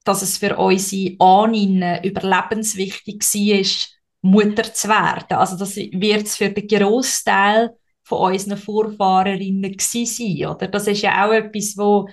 dass 0.05 0.23
es 0.23 0.39
für 0.39 0.57
unsere 0.57 1.17
Ahnen 1.19 2.03
überlebenswichtig 2.05 3.21
war, 3.23 4.31
Mutter 4.31 4.73
zu 4.73 4.89
werden. 4.89 5.37
Also 5.37 5.57
das 5.57 5.77
wird 5.77 6.27
es 6.27 6.37
für 6.37 6.51
den 6.51 6.69
Großteil 6.69 7.77
von 8.05 8.33
unseren 8.33 8.59
Vorfahrerinnen 8.59 9.77
sein, 9.79 10.47
oder? 10.47 10.69
Das 10.69 10.87
ist 10.87 11.03
ja 11.03 11.27
auch 11.27 11.33
etwas, 11.33 11.77
wo, 11.77 12.09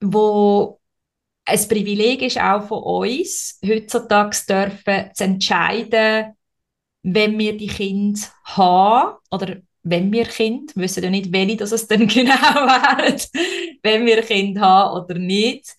wo 0.00 0.80
ein 1.44 1.68
Privileg 1.68 2.22
ist 2.22 2.40
auch 2.40 2.66
von 2.66 2.82
uns, 2.82 3.58
heutzutage 3.64 4.36
dürfen 4.48 5.10
zu 5.14 5.24
entscheiden, 5.24 6.34
wenn 7.02 7.38
wir 7.38 7.56
die 7.56 7.66
Kinder 7.66 8.20
haben, 8.44 9.18
oder 9.30 9.56
wenn 9.82 10.10
wir 10.10 10.24
Kind, 10.24 10.74
wissen 10.76 11.04
ja 11.04 11.10
nicht, 11.10 11.32
welche 11.32 11.58
das 11.58 11.72
es 11.72 11.86
dann 11.86 12.06
genau 12.08 12.32
wären, 12.34 13.20
wenn 13.82 14.06
wir 14.06 14.22
Kind 14.22 14.58
haben 14.58 15.02
oder 15.02 15.18
nicht. 15.18 15.74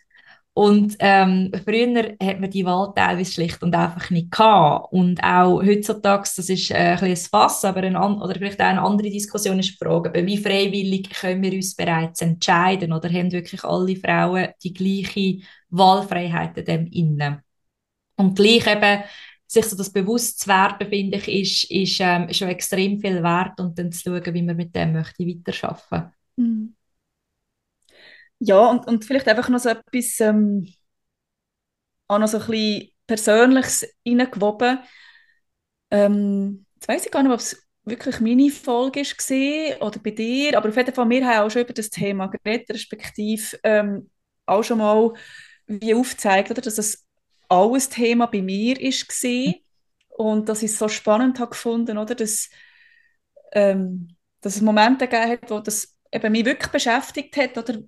Und 0.57 0.95
ähm, 0.99 1.51
früher 1.65 2.15
hat 2.23 2.39
man 2.39 2.49
die 2.49 2.63
Wahl 2.63 2.93
teilweise 2.95 3.29
schlicht 3.29 3.61
und 3.61 3.75
einfach 3.75 4.09
nicht 4.09 4.31
gehabt. 4.31 4.93
Und 4.93 5.21
auch 5.21 5.61
heutzutage, 5.61 6.29
das 6.33 6.47
ist 6.47 6.71
äh, 6.71 6.95
ein, 6.97 7.03
ein 7.03 7.15
Fass, 7.17 7.65
aber 7.65 7.83
ein, 7.83 7.97
oder 7.97 8.35
vielleicht 8.35 8.61
auch 8.61 8.65
eine 8.65 8.81
andere 8.81 9.09
Diskussion 9.09 9.59
ist 9.59 9.71
die 9.71 9.85
Frage, 9.85 10.13
wie 10.25 10.37
freiwillig 10.37 11.09
können 11.09 11.43
wir 11.43 11.51
uns 11.51 11.75
bereits 11.75 12.21
entscheiden 12.21 12.93
oder 12.93 13.09
haben 13.09 13.33
wirklich 13.33 13.65
alle 13.65 13.97
Frauen 13.97 14.47
die 14.63 14.73
gleiche 14.73 15.45
Wahlfreiheit 15.71 16.57
in 16.57 16.65
dem 16.65 16.87
Innen? 16.87 17.41
Und 18.15 18.37
gleich 18.37 18.65
eben, 18.65 19.03
sich 19.45 19.65
so 19.65 19.75
das 19.75 19.91
bewusst 19.91 20.39
zu 20.39 20.47
werden, 20.47 20.87
finde 20.87 21.17
ich, 21.17 21.27
ist, 21.27 21.69
ist 21.69 21.99
ähm, 21.99 22.31
schon 22.31 22.47
extrem 22.47 23.01
viel 23.01 23.21
wert 23.21 23.59
und 23.59 23.77
dann 23.77 23.91
zu 23.91 24.03
schauen, 24.03 24.33
wie 24.33 24.41
man 24.41 24.55
mit 24.55 24.73
dem 24.73 24.93
möchte 24.93 25.27
weiterarbeiten 25.27 25.83
möchte. 25.91 26.13
Mhm. 26.37 26.74
Ja, 28.39 28.67
und, 28.69 28.87
und 28.87 29.05
vielleicht 29.05 29.27
einfach 29.27 29.49
noch 29.49 29.59
so 29.59 29.69
etwas, 29.69 30.19
ähm, 30.19 30.67
auch 32.07 32.19
noch 32.19 32.27
so 32.27 32.37
ein 32.39 32.45
bisschen 32.47 32.89
Persönliches 33.07 33.85
reingewoben. 34.07 34.79
Ähm, 35.91 36.65
jetzt 36.75 36.87
weiss 36.87 37.05
ich 37.05 37.11
gar 37.11 37.23
nicht, 37.23 37.31
ob 37.31 37.39
es 37.39 37.61
wirklich 37.83 38.19
meine 38.19 38.49
Folge 38.49 39.01
war 39.01 39.87
oder 39.87 39.99
bei 39.99 40.11
dir, 40.11 40.57
aber 40.57 40.69
auf 40.69 40.75
jeden 40.77 40.93
Fall, 40.93 41.09
wir 41.09 41.25
haben 41.27 41.45
auch 41.45 41.49
schon 41.51 41.61
über 41.61 41.73
das 41.73 41.89
Thema 41.89 42.27
geredet, 42.27 42.69
respektive 42.71 43.59
ähm, 43.63 44.09
auch 44.45 44.63
schon 44.63 44.79
mal 44.79 45.13
wie 45.67 45.93
aufgezeigt, 45.93 46.49
oder, 46.51 46.61
dass 46.61 46.77
es 46.77 47.05
auch 47.47 47.73
ein 47.75 47.79
Thema 47.81 48.25
bei 48.27 48.41
mir 48.41 48.75
war 48.77 49.53
und 50.17 50.49
dass 50.49 50.63
ich 50.63 50.71
es 50.71 50.79
so 50.79 50.87
spannend 50.87 51.39
habe 51.39 51.51
gefunden, 51.51 51.97
oder, 51.97 52.15
dass, 52.15 52.49
ähm, 53.53 54.15
dass 54.41 54.55
es 54.55 54.61
Momente 54.61 55.07
gegeben 55.07 55.31
hat, 55.41 55.49
wo 55.51 55.59
das 55.59 55.95
eben 56.11 56.31
mich 56.31 56.45
wirklich 56.45 56.71
beschäftigt 56.71 57.35
hat, 57.37 57.57
oder 57.57 57.79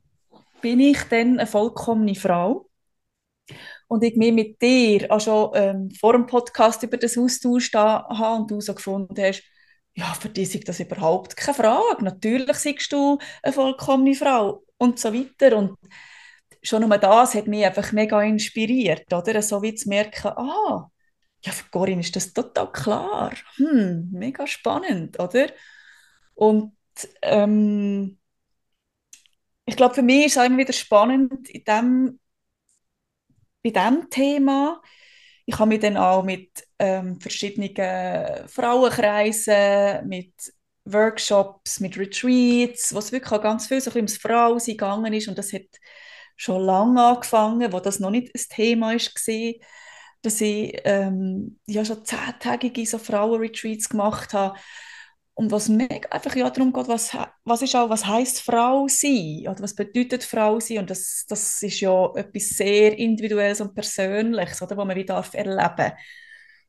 bin 0.61 0.79
ich 0.79 1.01
dann 1.03 1.39
eine 1.39 1.47
vollkommene 1.47 2.15
Frau. 2.15 2.69
Und 3.87 4.03
ich 4.03 4.15
mich 4.17 4.33
mit 4.33 4.61
dir 4.61 5.09
auch 5.09 5.21
schon 5.21 5.51
ähm, 5.55 5.91
vor 5.91 6.13
dem 6.13 6.25
Podcast 6.25 6.83
über 6.83 6.97
das 6.97 7.17
Austausch 7.17 7.71
da 7.71 8.05
habe 8.09 8.41
und 8.41 8.51
du 8.51 8.59
so 8.59 8.75
gefunden 8.75 9.15
hast, 9.17 9.43
ja, 9.93 10.13
für 10.13 10.29
dich 10.29 10.53
ist 10.53 10.67
das 10.67 10.79
überhaupt 10.79 11.35
keine 11.35 11.55
Frage. 11.55 12.03
Natürlich 12.03 12.57
siehst 12.57 12.91
du 12.91 13.17
eine 13.41 13.53
vollkommene 13.53 14.13
Frau 14.15 14.63
und 14.77 14.99
so 14.99 15.13
weiter. 15.13 15.57
Und 15.57 15.77
schon 16.61 16.87
nur 16.87 16.97
das 16.97 17.33
hat 17.33 17.47
mich 17.47 17.65
einfach 17.65 17.91
mega 17.93 18.21
inspiriert, 18.21 19.11
oder? 19.13 19.41
So 19.41 19.61
wie 19.63 19.73
zu 19.73 19.89
merken, 19.89 20.27
ah, 20.27 20.89
ja, 21.43 21.51
für 21.51 21.69
Corinne 21.71 22.01
ist 22.01 22.15
das 22.15 22.33
total 22.33 22.71
klar. 22.71 23.33
Hm, 23.55 24.09
mega 24.11 24.45
spannend, 24.47 25.19
oder? 25.19 25.47
Und 26.35 26.73
ähm, 27.21 28.19
ich 29.67 29.75
glaube, 29.77 29.95
für 29.95 30.01
mich 30.03 30.25
ist 30.27 30.31
es 30.33 30.37
auch 30.39 30.45
immer 30.45 30.57
wieder 30.59 30.73
spannend, 30.73 31.49
in 31.49 31.63
dem 31.65 32.19
bei 33.63 33.69
diesem 33.71 34.09
Thema. 34.09 34.81
Ich 35.45 35.57
habe 35.59 35.69
mich 35.69 35.79
dann 35.79 35.97
auch 35.97 36.23
mit 36.23 36.67
ähm, 36.79 37.19
verschiedenen 37.19 38.47
Frauenkreisen, 38.47 40.07
mit 40.07 40.33
Workshops, 40.85 41.79
mit 41.79 41.97
Retreats, 41.97 42.93
wo 42.93 42.99
es 42.99 43.11
wirklich 43.11 43.31
auch 43.31 43.41
ganz 43.41 43.67
viel 43.67 43.81
so 43.81 43.91
ums 43.95 44.17
Frausein 44.17 44.73
gegangen 44.73 45.13
ist 45.13 45.27
und 45.27 45.37
das 45.37 45.53
hat 45.53 45.63
schon 46.35 46.61
lange 46.63 47.03
angefangen, 47.03 47.71
wo 47.73 47.79
das 47.79 47.99
noch 47.99 48.11
nicht 48.11 48.33
ein 48.35 48.41
Thema 48.49 48.93
war, 48.93 49.53
dass 50.21 50.41
ich 50.41 50.81
ähm, 50.85 51.59
ja 51.67 51.85
schon 51.85 52.05
zehntägige 52.05 52.85
so 52.85 52.97
Frauenretreats 52.99 53.89
gemacht 53.89 54.33
habe 54.33 54.57
und 55.37 55.51
was 55.51 55.69
mir 55.69 55.87
einfach 56.11 56.35
ja 56.35 56.49
darum 56.49 56.73
geht, 56.73 56.87
was, 56.87 57.15
was 57.45 57.61
ist 57.61 57.75
auch, 57.75 57.89
was 57.89 58.05
heißt 58.07 58.41
Frau 58.41 58.87
sein 58.89 59.43
oder 59.47 59.61
was 59.61 59.75
bedeutet 59.75 60.23
Frau 60.23 60.59
sein 60.59 60.79
und 60.79 60.89
das, 60.89 61.25
das 61.29 61.61
ist 61.61 61.79
ja 61.79 62.11
etwas 62.15 62.49
sehr 62.49 62.97
individuelles 62.97 63.61
und 63.61 63.75
persönliches, 63.75 64.61
oder, 64.63 64.75
was 64.77 64.85
man 64.85 64.89
erleben 64.97 65.07
darf 65.07 65.33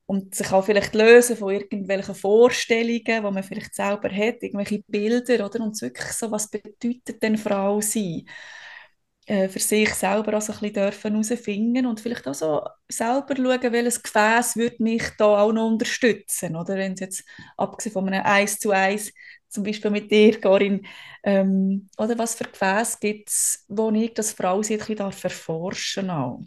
und 0.07 0.35
sich 0.35 0.51
auch 0.53 0.65
vielleicht 0.65 0.95
lösen 0.95 1.37
von 1.37 1.53
irgendwelchen 1.53 2.15
Vorstellungen, 2.15 3.03
die 3.05 3.21
man 3.21 3.43
vielleicht 3.43 3.75
selber 3.75 4.09
hat, 4.11 4.43
irgendwelche 4.43 4.83
Bilder, 4.87 5.45
oder? 5.47 5.61
Und 5.61 5.81
wirklich 5.83 6.09
so, 6.13 6.31
was 6.31 6.49
bedeutet 6.51 7.23
denn 7.23 7.37
Frau 7.37 7.81
sein? 7.81 8.25
Äh, 9.29 9.51
für 9.51 9.59
sich 9.59 9.93
selber 9.95 10.33
also 10.33 10.55
ein 10.55 10.59
bisschen 10.61 10.75
dürfen 10.75 11.11
herausfinden 11.13 11.85
und 11.85 12.01
vielleicht 12.01 12.27
auch 12.27 12.33
so 12.35 12.63
selber 12.89 13.37
schauen, 13.37 13.73
welches 13.73 14.03
Gefäß 14.03 14.57
würde 14.57 14.83
mich 14.83 15.03
da 15.19 15.43
auch 15.43 15.53
noch 15.53 15.67
unterstützen, 15.69 16.57
oder? 16.57 16.77
Wenn 16.77 16.95
es 16.95 17.01
jetzt, 17.01 17.25
abgesehen 17.59 17.93
von 17.93 18.09
einem 18.09 18.25
Eis 18.25 18.59
zu 18.59 18.73
Eis, 18.73 19.13
zum 19.51 19.65
Beispiel 19.65 19.91
mit 19.91 20.11
dir, 20.11 20.41
Corinne, 20.41 20.81
ähm, 21.25 21.91
oder 21.99 22.17
was 22.19 22.37
für 22.37 22.45
Gefäß 22.45 23.01
gibt 23.01 23.29
es, 23.29 23.67
wo 23.69 23.91
ich 23.91 24.15
das 24.15 24.33
Frau 24.33 24.63
sein 24.63 24.81
ein 24.81 24.87
bisschen 24.87 25.25
erforschen 25.25 26.09
darf. 26.09 26.41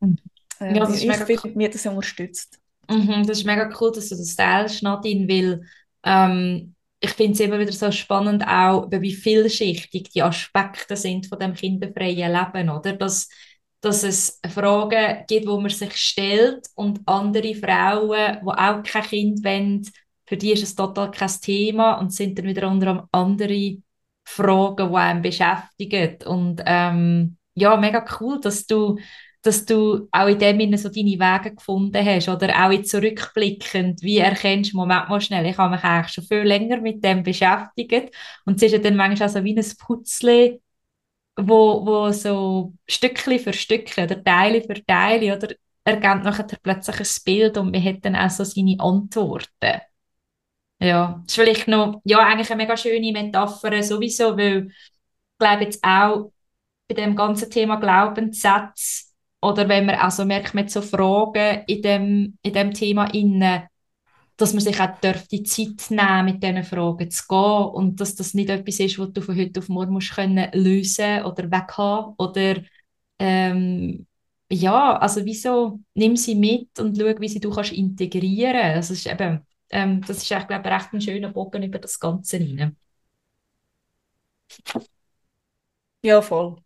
Mhm. 0.00 0.16
Ähm, 0.60 0.74
ja, 0.76 0.86
das 0.86 1.02
ich 1.02 1.16
finde, 1.16 1.48
mir 1.56 1.70
das 1.70 1.86
unterstützt. 1.86 2.58
Mhm, 2.88 3.26
das 3.26 3.38
ist 3.38 3.44
mega 3.46 3.68
cool, 3.80 3.92
dass 3.92 4.08
du 4.08 4.16
das 4.16 4.36
teilst, 4.36 4.82
Nadine, 4.82 5.28
weil 5.28 5.62
ähm, 6.04 6.75
ich 7.00 7.10
finde 7.10 7.32
es 7.32 7.40
immer 7.40 7.58
wieder 7.58 7.72
so 7.72 7.90
spannend, 7.90 8.46
auch 8.46 8.88
wie 8.90 9.12
vielschichtig 9.12 10.10
die 10.10 10.22
Aspekte 10.22 10.96
sind 10.96 11.26
von 11.26 11.38
dem 11.38 11.54
kinderfreien 11.54 12.32
Leben, 12.32 12.70
oder? 12.70 12.94
Dass, 12.94 13.28
dass 13.80 14.02
es 14.02 14.40
Fragen 14.48 15.24
gibt, 15.28 15.46
wo 15.46 15.60
man 15.60 15.70
sich 15.70 15.94
stellt 15.96 16.66
und 16.74 17.00
andere 17.06 17.54
Frauen, 17.54 18.38
die 18.42 18.48
auch 18.48 18.82
kein 18.82 19.02
Kind 19.02 19.44
wollen, 19.44 19.86
für 20.26 20.36
die 20.36 20.52
ist 20.52 20.62
es 20.62 20.74
total 20.74 21.10
kein 21.10 21.30
Thema 21.40 21.94
und 21.94 22.12
sind 22.12 22.38
dann 22.38 22.46
wieder 22.46 22.68
unter 22.68 23.08
andere 23.12 23.76
Fragen, 24.24 24.90
die 24.90 24.96
einen 24.96 25.22
beschäftigen. 25.22 26.16
Und 26.26 26.62
ähm, 26.66 27.36
ja, 27.54 27.76
mega 27.76 28.04
cool, 28.20 28.40
dass 28.40 28.66
du 28.66 28.98
dass 29.42 29.64
du 29.64 30.08
auch 30.10 30.26
in 30.28 30.38
dem 30.38 30.58
Sinne 30.58 30.78
so 30.78 30.88
deine 30.88 31.18
Wege 31.18 31.54
gefunden 31.54 32.04
hast 32.04 32.28
oder? 32.28 32.64
Auch 32.64 32.70
in 32.70 32.84
zurückblickend, 32.84 34.02
wie 34.02 34.18
erkennst 34.18 34.72
du, 34.72 34.76
Moment 34.78 35.08
mal 35.08 35.20
schnell, 35.20 35.46
ich 35.46 35.56
habe 35.58 35.74
mich 35.74 35.84
eigentlich 35.84 36.12
schon 36.14 36.24
viel 36.24 36.42
länger 36.42 36.80
mit 36.80 37.02
dem 37.04 37.22
beschäftigt. 37.22 38.14
Und 38.44 38.56
es 38.56 38.62
ist 38.64 38.72
ja 38.72 38.78
dann 38.78 38.96
manchmal 38.96 39.28
auch 39.28 39.32
so 39.32 39.44
wie 39.44 39.56
ein 39.56 39.72
Putzle, 39.78 40.60
wo, 41.36 41.86
wo 41.86 42.12
so 42.12 42.74
Stückchen 42.88 43.38
für 43.38 43.52
Stückchen 43.52 44.04
oder 44.04 44.22
Teile 44.22 44.62
für 44.62 44.84
Teile 44.84 45.36
oder? 45.36 45.54
Er 45.84 45.96
gibt 45.98 46.24
nachher 46.24 46.46
plötzlich 46.62 46.98
ein 47.00 47.24
Bild 47.24 47.58
und 47.58 47.70
man 47.70 47.84
hat 47.84 48.04
dann 48.04 48.16
auch 48.16 48.30
so 48.30 48.42
seine 48.42 48.76
Antworten. 48.80 49.80
Ja, 50.80 51.20
das 51.24 51.32
ist 51.32 51.34
vielleicht 51.36 51.68
noch, 51.68 52.00
ja, 52.04 52.18
eigentlich 52.18 52.50
eine 52.50 52.62
mega 52.62 52.76
schöne 52.76 53.12
Metapher 53.12 53.82
sowieso, 53.82 54.36
weil 54.36 54.68
ich 54.68 55.38
glaube 55.38 55.64
jetzt 55.64 55.82
auch 55.82 56.32
bei 56.88 56.94
dem 56.94 57.16
ganzen 57.16 57.50
Thema 57.50 57.76
Glaubenssätze 57.76 59.05
oder 59.50 59.68
wenn 59.68 59.86
man 59.86 59.96
also 59.96 60.24
merkt, 60.24 60.54
man 60.54 60.68
so 60.68 60.82
Fragen 60.82 61.62
in 61.66 61.82
dem, 61.82 62.38
in 62.42 62.52
dem 62.52 62.72
Thema 62.74 63.06
inne, 63.14 63.68
dass 64.36 64.52
man 64.52 64.62
sich 64.62 64.80
auch 64.80 64.98
darf, 65.00 65.26
die 65.28 65.42
Zeit 65.44 65.90
nehmen 65.90 66.26
mit 66.26 66.42
diesen 66.42 66.64
Fragen 66.64 67.10
zu 67.10 67.24
gehen 67.28 67.38
und 67.74 68.00
dass 68.00 68.14
das 68.16 68.34
nicht 68.34 68.50
etwas 68.50 68.80
ist, 68.80 68.98
was 68.98 69.12
du 69.12 69.22
von 69.22 69.36
heute 69.36 69.60
auf 69.60 69.68
morgen 69.68 69.92
musst 69.94 70.14
können 70.14 70.48
lösen 70.52 71.24
oder 71.24 71.50
weghaben 71.50 72.14
oder 72.18 72.56
ähm, 73.18 74.06
ja, 74.50 74.98
also 74.98 75.24
wieso 75.24 75.80
nimm 75.94 76.16
sie 76.16 76.34
mit 76.36 76.78
und 76.80 76.96
schau, 76.98 77.06
wie 77.20 77.28
sie 77.28 77.40
du 77.40 77.50
kannst 77.50 77.72
integrieren. 77.72 78.74
Das 78.76 78.90
ist 78.90 79.06
eben, 79.06 79.40
ähm, 79.70 80.00
das 80.02 80.18
ist 80.18 80.30
ich 80.30 80.46
glaube 80.48 80.64
recht 80.70 80.92
ein 80.92 81.00
schöner 81.00 81.30
Bogen 81.30 81.62
über 81.62 81.78
das 81.78 81.98
Ganze 82.00 82.38
rein. 82.38 82.76
Ja, 86.02 86.22
voll. 86.22 86.56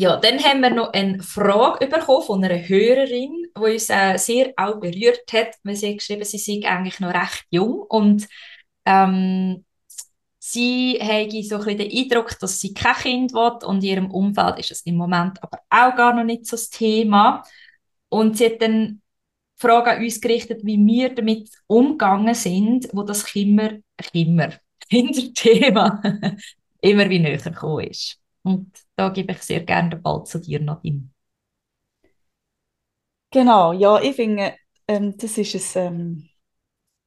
Ja, 0.00 0.16
dann 0.16 0.38
haben 0.44 0.60
wir 0.60 0.70
noch 0.70 0.92
eine 0.92 1.20
Frage 1.24 1.88
bekommen 1.88 2.22
von 2.24 2.44
einer 2.44 2.68
Hörerin, 2.68 3.46
die 3.56 3.60
uns 3.60 3.90
äh, 3.90 4.16
sehr 4.16 4.52
auch 4.56 4.78
berührt 4.78 5.32
hat. 5.32 5.56
Wir 5.64 5.74
haben 5.74 5.96
geschrieben, 5.96 6.22
sie 6.22 6.38
sei 6.38 6.68
eigentlich 6.68 7.00
noch 7.00 7.12
recht 7.12 7.46
jung 7.50 7.80
und 7.88 8.28
ähm, 8.84 9.64
sie 10.38 11.00
habe 11.02 11.42
so 11.42 11.56
ein 11.56 11.64
bisschen 11.64 11.78
den 11.78 11.90
Eindruck, 11.90 12.38
dass 12.38 12.60
sie 12.60 12.74
kein 12.74 12.94
Kind 12.94 13.32
will 13.32 13.58
und 13.66 13.82
in 13.82 13.90
ihrem 13.90 14.10
Umfeld 14.12 14.60
ist 14.60 14.70
es 14.70 14.82
im 14.82 14.94
Moment 14.94 15.42
aber 15.42 15.58
auch 15.68 15.96
gar 15.96 16.14
noch 16.14 16.22
nicht 16.22 16.46
so 16.46 16.54
das 16.54 16.70
Thema. 16.70 17.42
Und 18.08 18.38
sie 18.38 18.46
hat 18.46 18.62
dann 18.62 19.02
die 19.60 19.66
Frage 19.66 19.90
an 19.90 20.04
uns 20.04 20.20
gerichtet, 20.20 20.60
wie 20.62 20.78
wir 20.78 21.12
damit 21.12 21.50
umgegangen 21.66 22.36
sind, 22.36 22.88
wo 22.92 23.02
das 23.02 23.24
Kimmer, 23.24 23.72
Kimmer, 24.12 24.52
Kinderthema 24.88 26.00
immer 26.82 27.10
wie 27.10 27.18
näher 27.18 27.38
gekommen 27.38 27.88
ist. 27.88 28.20
Und 28.42 28.72
da 28.96 29.10
gebe 29.10 29.32
ich 29.32 29.42
sehr 29.42 29.60
gerne 29.64 29.90
den 29.90 30.02
Ball 30.02 30.24
zu 30.24 30.40
dir, 30.40 30.60
Nadine. 30.60 31.10
Genau, 33.30 33.72
ja, 33.72 34.00
ich 34.00 34.16
finde, 34.16 34.54
ähm, 34.86 35.16
das 35.18 35.36
ist 35.38 35.76
ein, 35.76 35.86
ähm, 35.94 36.28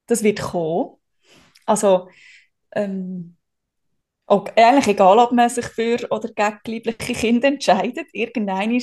das 0.06 0.22
wird 0.22 0.40
kommen. 0.40 0.96
Also, 1.66 2.08
ähm, 2.74 3.36
auch, 4.26 4.46
eigentlich 4.56 4.88
egal, 4.88 5.18
ob 5.18 5.32
man 5.32 5.48
sich 5.50 5.66
für 5.66 5.98
oder 6.10 6.30
gegen 6.30 6.58
liebliche 6.66 7.14
Kinder 7.14 7.48
entscheidet, 7.48 8.08
irgendwann 8.12 8.80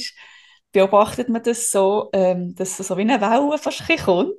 beobachtet 0.73 1.29
man 1.29 1.43
das 1.43 1.71
so, 1.71 2.09
ähm, 2.13 2.55
dass 2.55 2.77
so 2.77 2.97
wie 2.97 3.01
eine 3.03 3.21
Welle 3.21 3.57
fast 3.59 3.83
kommt. 4.05 4.33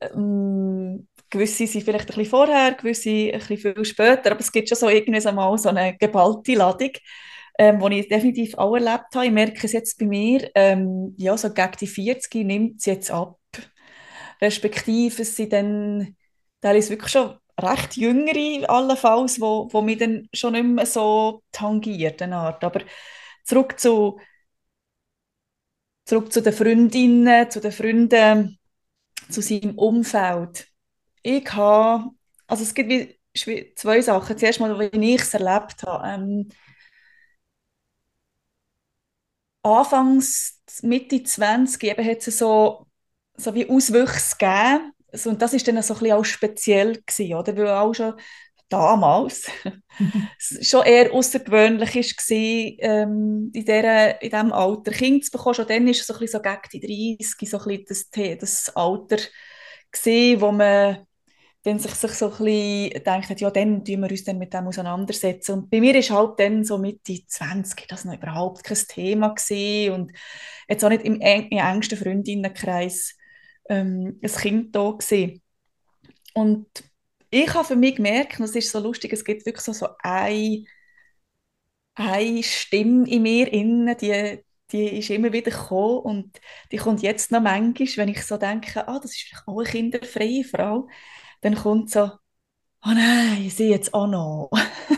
Ähm, 0.00 1.08
gewisse 1.30 1.66
sind 1.66 1.84
vielleicht 1.84 2.04
ein 2.10 2.16
bisschen 2.16 2.26
vorher, 2.26 2.74
gewisse 2.74 3.10
ein 3.10 3.38
bisschen 3.38 3.74
viel 3.74 3.84
später, 3.84 4.32
aber 4.32 4.40
es 4.40 4.52
gibt 4.52 4.68
schon 4.68 4.78
so 4.78 4.88
irgendwie 4.88 5.20
mal 5.32 5.56
so 5.58 5.68
eine 5.68 5.96
geballte 5.96 6.54
Ladung, 6.54 6.90
ähm, 7.58 7.78
die 7.80 8.00
ich 8.00 8.08
definitiv 8.08 8.54
auch 8.56 8.74
erlebt 8.74 9.14
habe. 9.14 9.26
Ich 9.26 9.32
merke 9.32 9.66
es 9.66 9.72
jetzt 9.72 9.98
bei 9.98 10.06
mir, 10.06 10.50
ähm, 10.54 11.14
ja, 11.18 11.36
so 11.36 11.52
gegen 11.52 11.72
die 11.80 11.86
40 11.86 12.44
nimmt 12.44 12.80
es 12.80 12.86
jetzt 12.86 13.10
ab. 13.10 13.38
Respektive 14.40 15.22
es 15.22 15.36
sind 15.36 15.52
dann 15.52 16.16
teilweise 16.60 16.90
wirklich 16.90 17.12
schon 17.12 17.38
recht 17.60 17.96
jüngere 17.96 18.68
allenfalls, 18.70 19.40
wo, 19.40 19.68
wo 19.72 19.82
mich 19.82 19.98
dann 19.98 20.28
schon 20.32 20.54
nicht 20.54 20.64
mehr 20.64 20.86
so 20.86 21.42
tangiert, 21.52 22.22
eine 22.22 22.36
Art. 22.36 22.64
Aber 22.64 22.80
zurück 23.44 23.78
zu, 23.78 24.18
zurück 26.04 26.32
zu 26.32 26.42
den 26.42 26.52
Freundinnen, 26.52 27.50
zu 27.50 27.60
den 27.60 27.72
Freunden, 27.72 28.58
zu 29.30 29.42
seinem 29.42 29.78
Umfeld 29.78 30.69
ich 31.22 31.52
habe, 31.52 32.10
also 32.46 32.62
es 32.62 32.74
gibt 32.74 32.90
wie 32.90 33.74
zwei 33.76 34.00
Sachen. 34.00 34.36
Zuerst 34.38 34.60
mal, 34.60 34.78
wie 34.78 35.14
ich 35.14 35.22
es 35.22 35.34
erlebt 35.34 35.82
habe. 35.84 36.06
Ähm, 36.08 36.48
Anfangs, 39.62 40.58
Mitte 40.82 41.22
20, 41.22 41.82
eben 41.84 42.06
hat 42.06 42.26
es 42.26 42.38
so, 42.38 42.86
so 43.36 43.54
wie 43.54 43.68
Auswüchse 43.68 44.36
gegeben. 44.38 44.92
Also, 45.12 45.30
und 45.30 45.42
das 45.42 45.52
ist 45.52 45.66
dann 45.68 45.80
so 45.82 45.94
ein 45.94 46.00
bisschen 46.00 46.16
auch 46.16 46.24
speziell 46.24 47.02
gewesen, 47.02 47.34
oder? 47.34 47.56
Weil 47.56 47.68
auch 47.68 47.92
schon 47.92 48.14
damals 48.68 49.50
schon 50.38 50.86
eher 50.86 51.12
außergewöhnlich 51.12 51.94
war, 51.96 52.90
ähm, 52.90 53.50
in, 53.52 53.64
diesem 53.64 54.52
Alter 54.52 54.92
Kind 54.92 55.24
zu 55.24 55.32
bekommen. 55.32 55.54
Schon 55.54 55.66
dann 55.66 55.88
ist 55.88 56.00
es 56.00 56.06
so, 56.06 56.14
ein 56.14 56.20
bisschen 56.20 56.42
so 56.42 56.42
gegen 56.42 56.80
die 56.80 57.16
30, 57.18 57.50
so 57.50 57.58
ein 57.58 57.84
bisschen 57.84 58.38
das, 58.38 58.38
das 58.40 58.76
Alter 58.76 59.18
gewesen, 59.92 60.40
wo 60.40 60.52
man 60.52 61.06
dann 61.62 61.78
sich, 61.78 61.92
sich 61.94 62.12
so 62.12 62.26
ein 62.32 62.44
bisschen 62.44 63.04
denkt, 63.04 63.40
ja, 63.40 63.50
dann 63.50 63.84
tun 63.84 64.00
wir 64.00 64.10
uns 64.10 64.24
dann 64.24 64.38
mit 64.38 64.54
dem 64.54 64.66
auseinandersetzen. 64.68 65.52
Und 65.52 65.70
bei 65.70 65.80
mir 65.80 65.94
ist 65.94 66.10
halt 66.10 66.38
dann 66.40 66.64
so 66.64 66.78
Mitte 66.78 67.20
20 67.26 67.86
das 67.88 68.04
noch 68.04 68.14
überhaupt 68.14 68.64
kein 68.64 68.78
Thema 68.88 69.28
gewesen 69.34 69.92
und 69.94 70.12
jetzt 70.68 70.84
auch 70.84 70.88
nicht 70.88 71.04
im, 71.04 71.20
eng, 71.20 71.48
im 71.50 71.58
engsten 71.58 71.98
Freundinnenkreis 71.98 73.16
ähm, 73.68 74.18
ein 74.22 74.30
Kind 74.32 74.74
da 74.74 74.90
gewesen. 74.92 75.42
Und 76.34 76.66
ich 77.30 77.52
habe 77.54 77.64
für 77.66 77.76
mich 77.76 77.96
gemerkt, 77.96 78.38
und 78.38 78.44
es 78.46 78.56
ist 78.56 78.72
so 78.72 78.80
lustig, 78.80 79.12
es 79.12 79.24
gibt 79.24 79.46
wirklich 79.46 79.64
so, 79.64 79.72
so 79.72 79.88
eine, 80.00 80.64
eine 81.94 82.42
Stimme 82.42 83.08
in 83.08 83.22
mir 83.22 83.52
innen, 83.52 83.96
die, 83.98 84.44
die 84.72 84.98
ist 84.98 85.10
immer 85.10 85.32
wieder 85.32 85.50
gekommen 85.50 85.98
und 86.00 86.40
die 86.72 86.76
kommt 86.78 87.02
jetzt 87.02 87.30
noch 87.32 87.40
manchmal, 87.42 87.88
wenn 87.96 88.08
ich 88.08 88.24
so 88.24 88.36
denke, 88.36 88.86
ah, 88.88 88.98
das 89.00 89.12
ist 89.12 89.22
vielleicht 89.28 89.48
auch 89.48 89.58
eine 89.60 89.68
kinderfreie 89.68 90.44
Frau, 90.44 90.88
dann 91.40 91.54
kommt 91.54 91.90
so, 91.90 92.10
oh 92.84 92.90
nein, 92.94 93.50
sie 93.50 93.68
jetzt 93.70 93.94
auch 93.94 94.06
noch. 94.06 94.50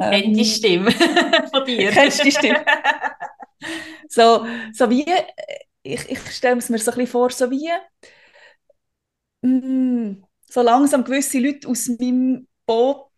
Ähm, 0.00 0.32
die 0.32 0.46
Stimme 0.46 0.90
von 1.52 1.64
dir? 1.66 1.90
Kennst 1.90 2.24
die 2.24 2.32
Stimme? 2.32 2.64
so, 4.08 4.46
so 4.72 4.88
wie, 4.88 5.04
ich, 5.82 6.08
ich 6.08 6.30
stelle 6.30 6.56
es 6.56 6.70
mir 6.70 6.78
so 6.78 6.90
ein 6.90 6.96
bisschen 6.96 7.10
vor, 7.12 7.30
so 7.30 7.50
wie, 7.50 7.68
mm, 9.42 10.22
so 10.48 10.62
langsam 10.62 11.04
gewisse 11.04 11.38
Leute 11.38 11.68
aus 11.68 11.88
meinem 11.88 12.48
Boot 12.66 13.10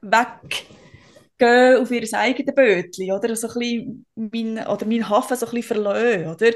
weggehen 0.00 1.80
auf 1.80 1.90
ihr 1.90 2.08
eigenes 2.14 2.54
Bötchen, 2.54 3.12
oder? 3.12 3.36
So 3.36 3.48
ein 3.48 3.54
bisschen 3.54 4.06
mein, 4.14 4.66
oder 4.66 4.86
mein 4.86 5.08
Hafen 5.08 5.36
so 5.36 5.46
ein 5.46 5.52
bisschen 5.52 5.76
verlassen, 5.76 6.26
oder? 6.28 6.46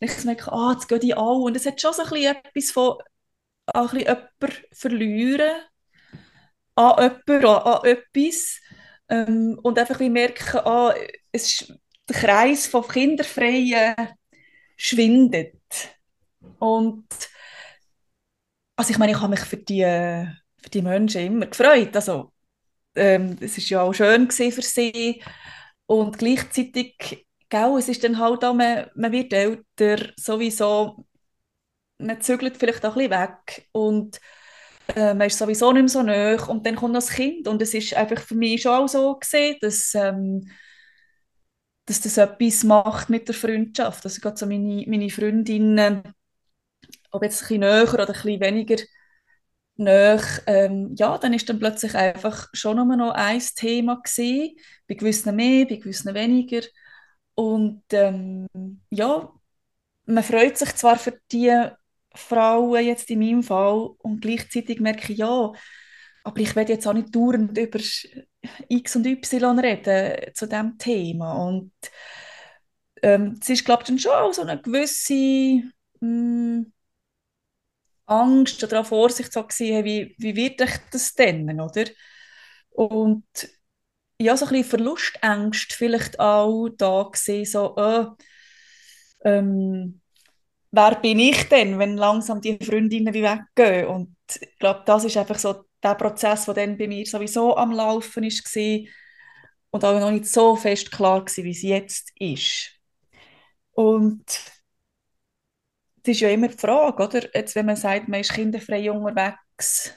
Und 0.00 0.10
ich 0.10 0.24
merke, 0.24 0.52
ah, 0.52 0.72
jetzt 0.72 0.88
gehen 0.88 1.00
die 1.00 1.14
alle. 1.14 1.38
Und 1.38 1.56
es 1.56 1.66
hat 1.66 1.80
schon 1.80 1.92
so 1.92 2.02
ein 2.02 2.10
bisschen 2.10 2.36
etwas 2.36 2.70
von, 2.70 2.96
ein 3.74 3.82
bisschen 3.88 4.00
jemanden 4.00 4.66
verlieren, 4.72 5.62
an 6.74 7.12
jemanden, 7.26 7.46
an, 7.46 7.62
an 7.62 7.84
etwas. 7.84 8.60
Ähm, 9.08 9.58
und 9.62 9.78
einfach 9.78 10.00
wie 10.00 10.10
merken, 10.10 10.58
ah, 10.64 10.94
es 11.32 11.60
ist, 11.60 11.74
der 12.08 12.16
Kreis 12.16 12.66
von 12.66 12.86
Kinderfreien 12.86 13.94
schwindet. 14.76 15.54
Und 16.58 17.06
also 18.76 18.90
ich 18.90 18.98
meine, 18.98 19.12
ich 19.12 19.18
habe 19.20 19.30
mich 19.30 19.40
für 19.40 19.56
die, 19.56 19.82
für 19.82 20.70
die 20.70 20.82
Menschen 20.82 21.22
immer 21.22 21.46
gefreut. 21.46 21.94
Also, 21.96 22.32
ähm, 22.94 23.36
es 23.40 23.58
ist 23.58 23.70
ja 23.70 23.82
auch 23.82 23.92
schön 23.92 24.30
für 24.30 24.62
sie. 24.62 25.22
Und 25.86 26.18
gleichzeitig, 26.18 27.26
gell, 27.48 27.76
es 27.78 27.88
ist 27.88 28.04
dann 28.04 28.18
halt 28.18 28.44
auch, 28.44 28.54
man, 28.54 28.90
man 28.94 29.12
wird 29.12 29.32
älter, 29.32 30.12
sowieso, 30.18 31.06
man 32.02 32.20
zügelt 32.20 32.56
vielleicht 32.56 32.84
auch 32.84 32.96
ein 32.96 33.08
bisschen 33.08 33.22
weg. 33.22 33.68
Und 33.72 34.20
äh, 34.96 35.14
man 35.14 35.28
ist 35.28 35.38
sowieso 35.38 35.72
nicht 35.72 35.82
mehr 35.82 35.88
so 35.88 36.02
nahe. 36.02 36.38
Und 36.46 36.66
dann 36.66 36.76
kommt 36.76 36.96
das 36.96 37.10
Kind. 37.10 37.48
Und 37.48 37.62
es 37.62 37.74
ist 37.74 37.94
einfach 37.94 38.20
für 38.22 38.34
mich 38.34 38.62
schon 38.62 38.72
auch 38.74 38.88
so 38.88 39.16
gesehen, 39.16 39.56
dass, 39.60 39.94
ähm, 39.94 40.48
dass 41.86 42.00
das 42.00 42.16
etwas 42.18 42.64
macht 42.64 43.10
mit 43.10 43.28
der 43.28 43.34
Freundschaft. 43.34 44.04
Also 44.04 44.20
gerade 44.20 44.36
so 44.36 44.46
meine, 44.46 44.84
meine 44.88 45.10
Freundinnen, 45.10 46.02
ob 47.10 47.22
jetzt 47.22 47.42
ein 47.42 47.48
bisschen 47.48 47.60
näher 47.60 47.94
oder 47.94 48.06
ein 48.08 48.12
bisschen 48.12 48.40
weniger 48.40 48.76
näher, 49.76 50.20
ähm, 50.46 50.94
ja, 50.98 51.18
dann 51.18 51.34
ist 51.34 51.48
dann 51.48 51.58
plötzlich 51.58 51.94
einfach 51.94 52.48
schon 52.52 52.76
nur 52.76 52.96
noch 52.96 53.12
ein 53.12 53.40
Thema 53.56 53.96
gewesen, 54.02 54.56
bei 54.88 54.94
gewissen 54.94 55.34
mehr, 55.36 55.66
bei 55.66 55.76
gewissen 55.76 56.14
weniger. 56.14 56.62
Und 57.34 57.82
ähm, 57.92 58.46
ja, 58.90 59.32
man 60.06 60.24
freut 60.24 60.58
sich 60.58 60.74
zwar 60.76 60.98
für 60.98 61.18
die 61.32 61.50
Frauen 62.14 62.84
jetzt 62.84 63.10
in 63.10 63.18
meinem 63.20 63.42
Fall 63.42 63.90
und 63.98 64.20
gleichzeitig 64.20 64.80
merke 64.80 65.12
ich, 65.12 65.18
ja, 65.18 65.52
aber 66.24 66.40
ich 66.40 66.54
werde 66.54 66.72
jetzt 66.74 66.86
auch 66.86 66.92
nicht 66.92 67.14
dauernd 67.14 67.56
über 67.58 67.78
X 68.68 68.96
und 68.96 69.06
Y 69.06 69.58
reden 69.58 70.34
zu 70.34 70.46
diesem 70.46 70.78
Thema. 70.78 71.32
Und 71.34 71.72
ähm, 73.02 73.38
es 73.40 73.48
ist, 73.48 73.64
glaube 73.64 73.84
ich, 73.88 74.02
schon 74.02 74.12
auch 74.12 74.32
so 74.32 74.42
eine 74.42 74.60
gewisse 74.60 75.14
mh, 75.14 75.72
hm, 76.00 76.72
Angst 78.06 78.62
oder 78.64 78.80
auch 78.80 78.86
Vorsicht 78.86 79.32
so 79.32 79.42
gewesen, 79.42 79.84
wie, 79.84 80.14
wie 80.18 80.36
wird 80.36 80.60
ich 80.60 80.70
das 80.90 81.14
denn, 81.14 81.60
oder? 81.60 81.84
Und 82.70 83.24
ja, 84.18 84.36
so 84.36 84.46
ein 84.46 84.52
bisschen 84.52 84.70
Verlustängst 84.70 85.72
vielleicht 85.72 86.20
auch 86.20 86.68
da 86.70 87.08
gesehen, 87.10 87.44
so, 87.44 87.76
äh, 87.76 88.06
ähm, 89.24 90.01
wer 90.72 90.96
bin 91.00 91.18
ich 91.18 91.48
denn, 91.48 91.78
wenn 91.78 91.96
langsam 91.96 92.40
die 92.40 92.58
Freundinnen 92.64 93.14
wie 93.14 93.22
weggehen? 93.22 93.86
Und 93.86 94.16
ich 94.40 94.58
glaube, 94.58 94.82
das 94.86 95.04
ist 95.04 95.16
einfach 95.16 95.38
so 95.38 95.64
der 95.82 95.94
Prozess, 95.94 96.46
der 96.46 96.54
dann 96.54 96.76
bei 96.78 96.88
mir 96.88 97.06
sowieso 97.06 97.56
am 97.56 97.72
Laufen 97.72 98.24
war 98.24 98.88
und 99.70 99.84
auch 99.84 100.00
noch 100.00 100.10
nicht 100.10 100.26
so 100.26 100.56
fest 100.56 100.90
klar 100.90 101.20
war, 101.20 101.44
wie 101.44 101.50
es 101.50 101.62
jetzt 101.62 102.12
ist. 102.18 102.70
Und 103.72 104.24
das 106.04 106.16
ist 106.16 106.20
ja 106.20 106.30
immer 106.30 106.48
die 106.48 106.58
Frage, 106.58 107.02
oder? 107.02 107.34
Jetzt, 107.34 107.54
wenn 107.54 107.66
man 107.66 107.76
sagt, 107.76 108.08
man 108.08 108.20
ist 108.20 108.32
kinderfrei 108.32 108.90
unterwegs, 108.90 109.96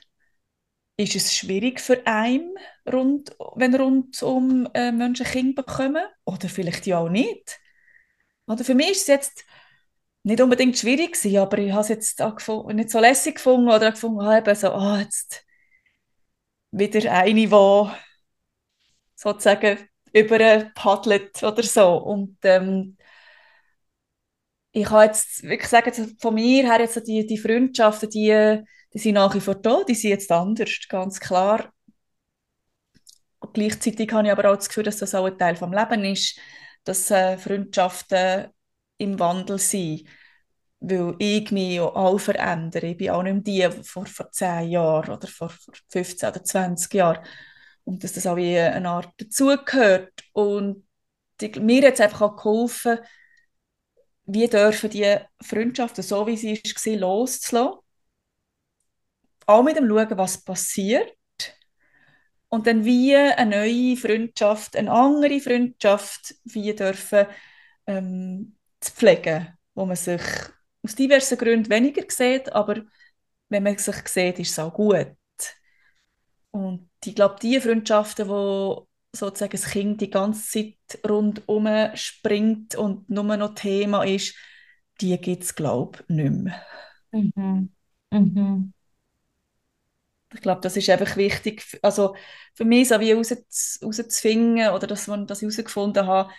ist 0.98 1.16
es 1.16 1.34
schwierig 1.36 1.82
für 1.82 2.06
einen, 2.06 2.56
rund, 2.92 3.36
wenn 3.56 3.76
rundum 3.76 4.70
äh, 4.74 4.92
Menschen 4.92 5.26
Kinder 5.26 5.64
bekommen? 5.64 6.06
Oder 6.26 6.48
vielleicht 6.48 6.86
ja 6.86 7.00
auch 7.00 7.10
nicht? 7.10 7.60
Oder 8.48 8.64
für 8.64 8.76
mich 8.76 8.92
ist 8.92 9.02
es 9.02 9.08
jetzt 9.08 9.46
nicht 10.26 10.42
unbedingt 10.42 10.78
schwierig 10.78 11.14
gewesen, 11.14 11.38
aber 11.38 11.60
ich 11.60 11.72
habe 11.72 11.82
es 11.82 11.90
jetzt 11.90 12.20
nicht 12.20 12.90
so 12.90 13.00
lässig 13.00 13.36
gefunden 13.36 13.70
oder 13.70 13.92
gefunden, 13.92 14.22
ah, 14.22 14.40
eben 14.40 14.56
so, 14.56 14.72
ah, 14.72 15.00
jetzt 15.00 15.46
wieder 16.72 17.12
eine, 17.12 17.34
die 17.34 17.92
sozusagen 19.16 19.88
überpaddelt 20.14 21.44
oder 21.44 21.62
so. 21.64 21.98
Und 21.98 22.38
ähm, 22.44 22.98
ich 24.72 24.90
habe 24.90 25.06
jetzt 25.06 25.44
wirklich 25.44 25.70
sagen, 25.70 26.18
von 26.20 26.34
mir 26.34 26.64
her 26.72 26.82
jetzt 26.82 27.08
die, 27.08 27.26
die 27.28 27.38
Freundschaften, 27.38 28.10
die, 28.10 28.64
die 28.94 29.00
sind 29.00 29.14
nach 29.14 29.34
wie 29.36 29.40
vor 29.42 29.56
da, 29.56 29.84
die 29.88 29.94
sind 29.94 30.10
jetzt 30.10 30.32
anders, 30.32 30.72
ganz 30.90 31.20
klar. 31.20 31.72
Und 33.40 33.54
gleichzeitig 33.54 34.12
habe 34.12 34.26
ich 34.28 34.32
aber 34.32 34.52
auch 34.52 34.56
das 34.56 34.70
Gefühl, 34.70 34.84
dass 34.86 34.98
das 34.98 35.14
auch 35.14 35.26
ein 35.26 35.38
Teil 35.38 35.56
vom 35.56 35.72
Leben 35.72 36.04
ist, 36.04 36.40
dass 36.84 37.12
äh, 37.12 37.38
Freundschaften 37.38 38.50
im 38.98 39.20
Wandel 39.20 39.60
sind, 39.60 40.08
weil 40.80 41.16
ich 41.20 41.52
mich 41.52 41.76
ja 41.76 41.84
auch 41.84 42.20
verändere. 42.20 42.88
Ich 42.88 42.98
bin 42.98 43.10
auch 43.12 43.24
nicht 43.24 43.48
mehr 43.48 43.70
die 43.70 43.84
vor, 43.84 44.06
vor 44.06 44.32
10 44.32 44.70
Jahren 44.70 45.16
oder 45.16 45.28
vor, 45.28 45.50
vor 45.50 45.74
15 45.90 46.30
oder 46.30 46.44
20 46.44 46.94
Jahren. 46.94 47.26
Und 47.84 48.04
dass 48.04 48.14
das 48.14 48.28
auch 48.28 48.36
wie 48.36 48.58
eine 48.58 48.90
Art 48.90 49.10
dazugehört. 49.18 50.12
Und 50.34 50.88
die, 51.42 51.50
mir 51.60 51.88
hat 51.88 51.96
es 51.96 52.02
einfach 52.02 52.22
auch 52.22 52.36
geholfen, 52.36 53.00
wie 54.26 54.48
dürfen 54.48 54.90
die 54.90 55.18
Freundschaften, 55.42 56.04
so 56.04 56.26
wie 56.28 56.38
sie 56.38 56.56
war, 56.56 56.98
loszulassen. 57.00 57.80
Auch 59.46 59.64
mit 59.64 59.78
dem 59.78 59.88
Schauen, 59.88 60.18
was 60.18 60.44
passiert. 60.44 61.16
Und 62.50 62.68
dann 62.68 62.86
wie 62.86 63.16
eine 63.16 63.58
neue 63.58 63.98
Freundschaft, 63.98 64.76
eine 64.76 64.92
andere 64.92 65.40
Freundschaft, 65.40 66.36
wie 66.46 66.74
dürfen 66.74 67.28
ähm, 67.86 68.55
zu 68.86 68.94
pflegen, 68.94 69.58
wo 69.74 69.86
man 69.86 69.96
sich 69.96 70.22
aus 70.84 70.96
diversen 70.96 71.38
Gründen 71.38 71.70
weniger 71.70 72.04
sieht, 72.10 72.52
aber 72.54 72.84
wenn 73.50 73.64
man 73.64 73.78
sich 73.78 73.96
sieht, 74.08 74.40
ist 74.40 74.52
es 74.52 74.60
auch 74.60 74.74
gut. 74.74 75.08
Und 76.52 76.90
ich 77.04 77.16
glaube, 77.16 77.36
die 77.42 77.60
Freundschaften, 77.60 78.30
wo 78.30 78.88
sozusagen 79.12 79.52
das 79.52 79.66
Kind 79.72 80.02
die 80.02 80.10
ganze 80.10 80.48
Zeit 80.50 81.00
rundum 81.08 81.68
springt 81.96 82.76
und 82.76 83.10
nur 83.10 83.24
noch 83.38 83.56
Thema 83.56 84.04
ist, 84.04 84.36
die 85.02 85.18
gibt 85.20 85.44
es, 85.44 85.56
glaube 85.56 86.00
ich, 86.08 86.16
nicht 86.16 86.32
mehr. 86.32 86.62
Mhm. 87.12 87.70
Mhm. 88.12 88.74
Ich 90.34 90.42
glaube, 90.42 90.62
das 90.62 90.76
ist 90.76 90.90
einfach 90.90 91.16
wichtig, 91.16 91.64
also 91.82 92.16
für 92.56 92.66
mich 92.66 92.90
so 92.90 93.00
wie 93.00 93.10
herauszufinden 93.10 94.70
oder 94.70 94.88
dass, 94.88 95.08
man, 95.08 95.28
dass 95.28 95.42
ich 95.42 95.44
herausgefunden 95.44 96.06
habe, 96.08 96.32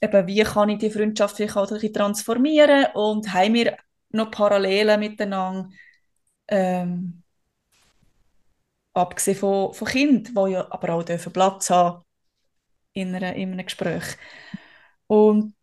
eben, 0.00 0.26
wie 0.26 0.42
kann 0.42 0.68
ich 0.68 0.78
die 0.78 0.90
Freundschaft 0.90 1.36
vielleicht 1.36 1.56
auch 1.56 1.66
transformieren? 1.68 2.86
Und 2.94 3.32
haben 3.32 3.54
wir 3.54 3.76
noch 4.10 4.30
Parallelen 4.30 5.00
miteinander, 5.00 5.70
ähm, 6.48 7.22
abgesehen 8.94 9.36
von, 9.36 9.74
von 9.74 9.88
Kindern, 9.88 10.34
die 10.34 10.52
ja 10.52 10.66
aber 10.70 10.94
auch 10.94 11.02
dürfen 11.02 11.32
Platz 11.32 11.70
haben 11.70 12.02
in, 12.92 13.14
einer, 13.14 13.34
in 13.34 13.52
einem 13.52 13.66
Gespräch. 13.66 14.16
Und 15.06 15.54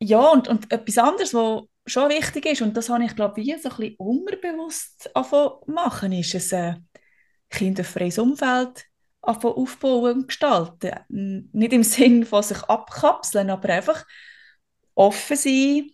ja, 0.00 0.30
und, 0.32 0.48
und 0.48 0.72
etwas 0.72 0.98
anderes, 0.98 1.34
was 1.34 1.62
schon 1.86 2.10
wichtig 2.10 2.46
ist, 2.46 2.62
und 2.62 2.76
das 2.76 2.88
habe 2.88 3.04
ich, 3.04 3.14
glaube 3.14 3.40
ich, 3.40 3.62
so 3.62 3.68
ein 3.68 3.76
bisschen 3.76 3.96
unbewusst 3.96 5.10
machen, 5.66 6.12
ist 6.12 6.52
ein 6.52 6.88
äh, 6.92 6.98
kinderfreies 7.50 8.18
Umfeld 8.18 8.84
aufbauen 9.22 10.14
und 10.14 10.28
gestalten. 10.28 10.92
Nicht 11.52 11.72
im 11.72 11.82
Sinn 11.84 12.24
von 12.24 12.42
sich 12.42 12.62
abkapseln, 12.64 13.50
aber 13.50 13.68
einfach 13.70 14.04
offen 14.94 15.36
sein 15.36 15.90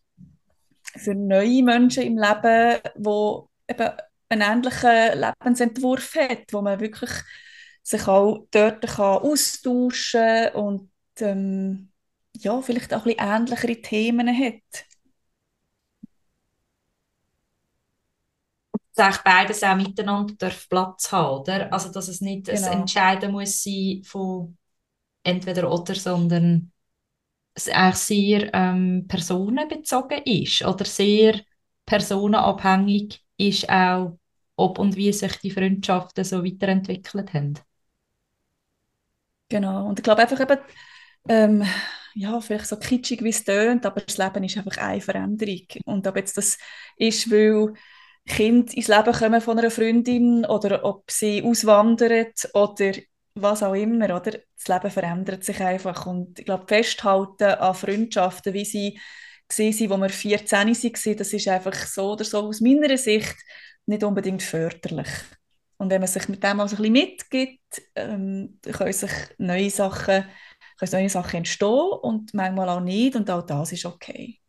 für 0.97 1.15
neue 1.15 1.63
Menschen 1.63 2.03
im 2.05 2.19
Leben, 2.19 2.81
wo 2.97 3.49
eben 3.69 3.91
einen 4.31 4.43
ähnlichen 4.43 5.21
Lebensentwurf 5.21 6.15
hat, 6.17 6.53
wo 6.53 6.63
man 6.63 6.81
wirklich 6.81 7.11
sich 7.83 8.07
auch 8.07 8.47
dort 8.51 8.87
kann 8.87 9.19
austauschen 9.23 10.49
und 10.55 10.91
ähm, 11.21 11.91
ja, 12.37 12.61
vielleicht 12.61 12.93
auch 12.95 13.07
ein 13.07 13.15
bisschen 13.17 13.31
ähnlichere 13.31 13.83
Themen 13.83 14.29
hat. 14.29 14.88
Dass 18.99 19.23
beides 19.23 19.63
auch 19.63 19.77
miteinander 19.77 20.35
darf 20.39 20.69
Platz 20.69 21.13
haben, 21.13 21.41
oder? 21.41 21.73
Also, 21.73 21.91
dass 21.91 22.09
es 22.09 22.21
nicht 22.21 22.47
genau. 22.47 22.67
ein 22.67 22.81
Entscheiden 22.81 23.33
muss 23.33 23.63
sein 23.63 24.03
von 24.05 24.57
entweder 25.23 25.71
oder, 25.71 25.95
sondern 25.95 26.73
es 27.55 27.69
eigentlich 27.69 27.97
sehr 27.97 28.55
ähm, 28.55 29.07
personenbezogen 29.09 30.23
ist 30.25 30.65
oder 30.65 30.85
sehr 30.85 31.41
personenabhängig 31.85 33.21
ist 33.37 33.69
auch, 33.69 34.19
ob 34.57 34.79
und 34.79 34.97
wie 34.97 35.13
sich 35.13 35.37
die 35.39 35.51
Freundschaften 35.51 36.25
so 36.25 36.45
weiterentwickelt 36.45 37.33
haben. 37.35 37.55
Genau. 39.49 39.87
Und 39.87 39.99
ich 39.99 40.03
glaube 40.03 40.23
einfach 40.23 40.41
eben, 40.41 40.59
ähm, 41.29 41.65
ja, 42.15 42.41
vielleicht 42.41 42.67
so 42.67 42.77
kitschig, 42.77 43.23
wie 43.23 43.29
es 43.31 43.45
tönt, 43.45 43.87
aber 43.87 44.01
das 44.01 44.19
Leben 44.19 44.45
ist 44.45 44.57
einfach 44.57 44.77
eine 44.79 45.01
Veränderung. 45.01 45.67
Und 45.85 46.07
ob 46.07 46.17
jetzt 46.17 46.37
das 46.37 46.59
ist, 46.97 47.31
weil 47.31 47.75
Kind 48.29 48.75
ins 48.75 48.89
Leben 48.89 49.13
kommen 49.13 49.41
von 49.41 49.59
einer 49.59 49.71
Freundin 49.71 50.45
oder 50.45 50.85
ob 50.85 51.11
sie 51.11 51.43
auswandert 51.43 52.49
oder 52.55 52.93
was 53.35 53.63
auch 53.63 53.75
immer, 53.75 54.07
oder? 54.07 54.33
Das 54.33 54.69
Leben 54.69 54.91
verändert 54.91 55.45
sich 55.45 55.61
einfach. 55.61 56.07
Und 56.07 56.39
ich 56.39 56.45
glaube, 56.45 56.67
festhalten 56.67 57.45
an 57.45 57.75
Freundschaften, 57.75 58.55
wie 58.55 58.65
sie 58.65 58.99
waren, 59.49 59.91
wo 59.91 59.97
wir 59.99 60.11
14 60.11 60.69
waren, 60.69 61.17
das 61.17 61.33
ist 61.33 61.49
einfach 61.49 61.75
so 61.75 62.13
oder 62.13 62.25
so 62.25 62.41
aus 62.41 62.61
meiner 62.61 62.97
Sicht 62.99 63.37
nicht 63.87 64.05
unbedingt 64.05 64.43
förderlich. 64.43 65.09
Und 65.79 65.91
wenn 65.91 66.01
man 66.01 66.09
sich 66.09 66.29
mit 66.29 66.43
dem 66.43 66.61
also 66.61 66.77
ein 66.77 66.83
bisschen 66.83 66.93
mitgibt, 66.93 67.83
ähm, 67.95 68.59
können 68.63 68.93
sich 68.93 69.11
neue 69.39 69.71
Sachen, 69.71 70.25
können 70.79 70.93
neue 70.93 71.09
Sachen 71.09 71.39
entstehen 71.39 71.69
und 72.03 72.35
manchmal 72.35 72.69
auch 72.69 72.81
nicht 72.81 73.17
und 73.17 73.31
auch 73.31 73.47
das 73.47 73.73
ist 73.73 73.87
okay. 73.87 74.41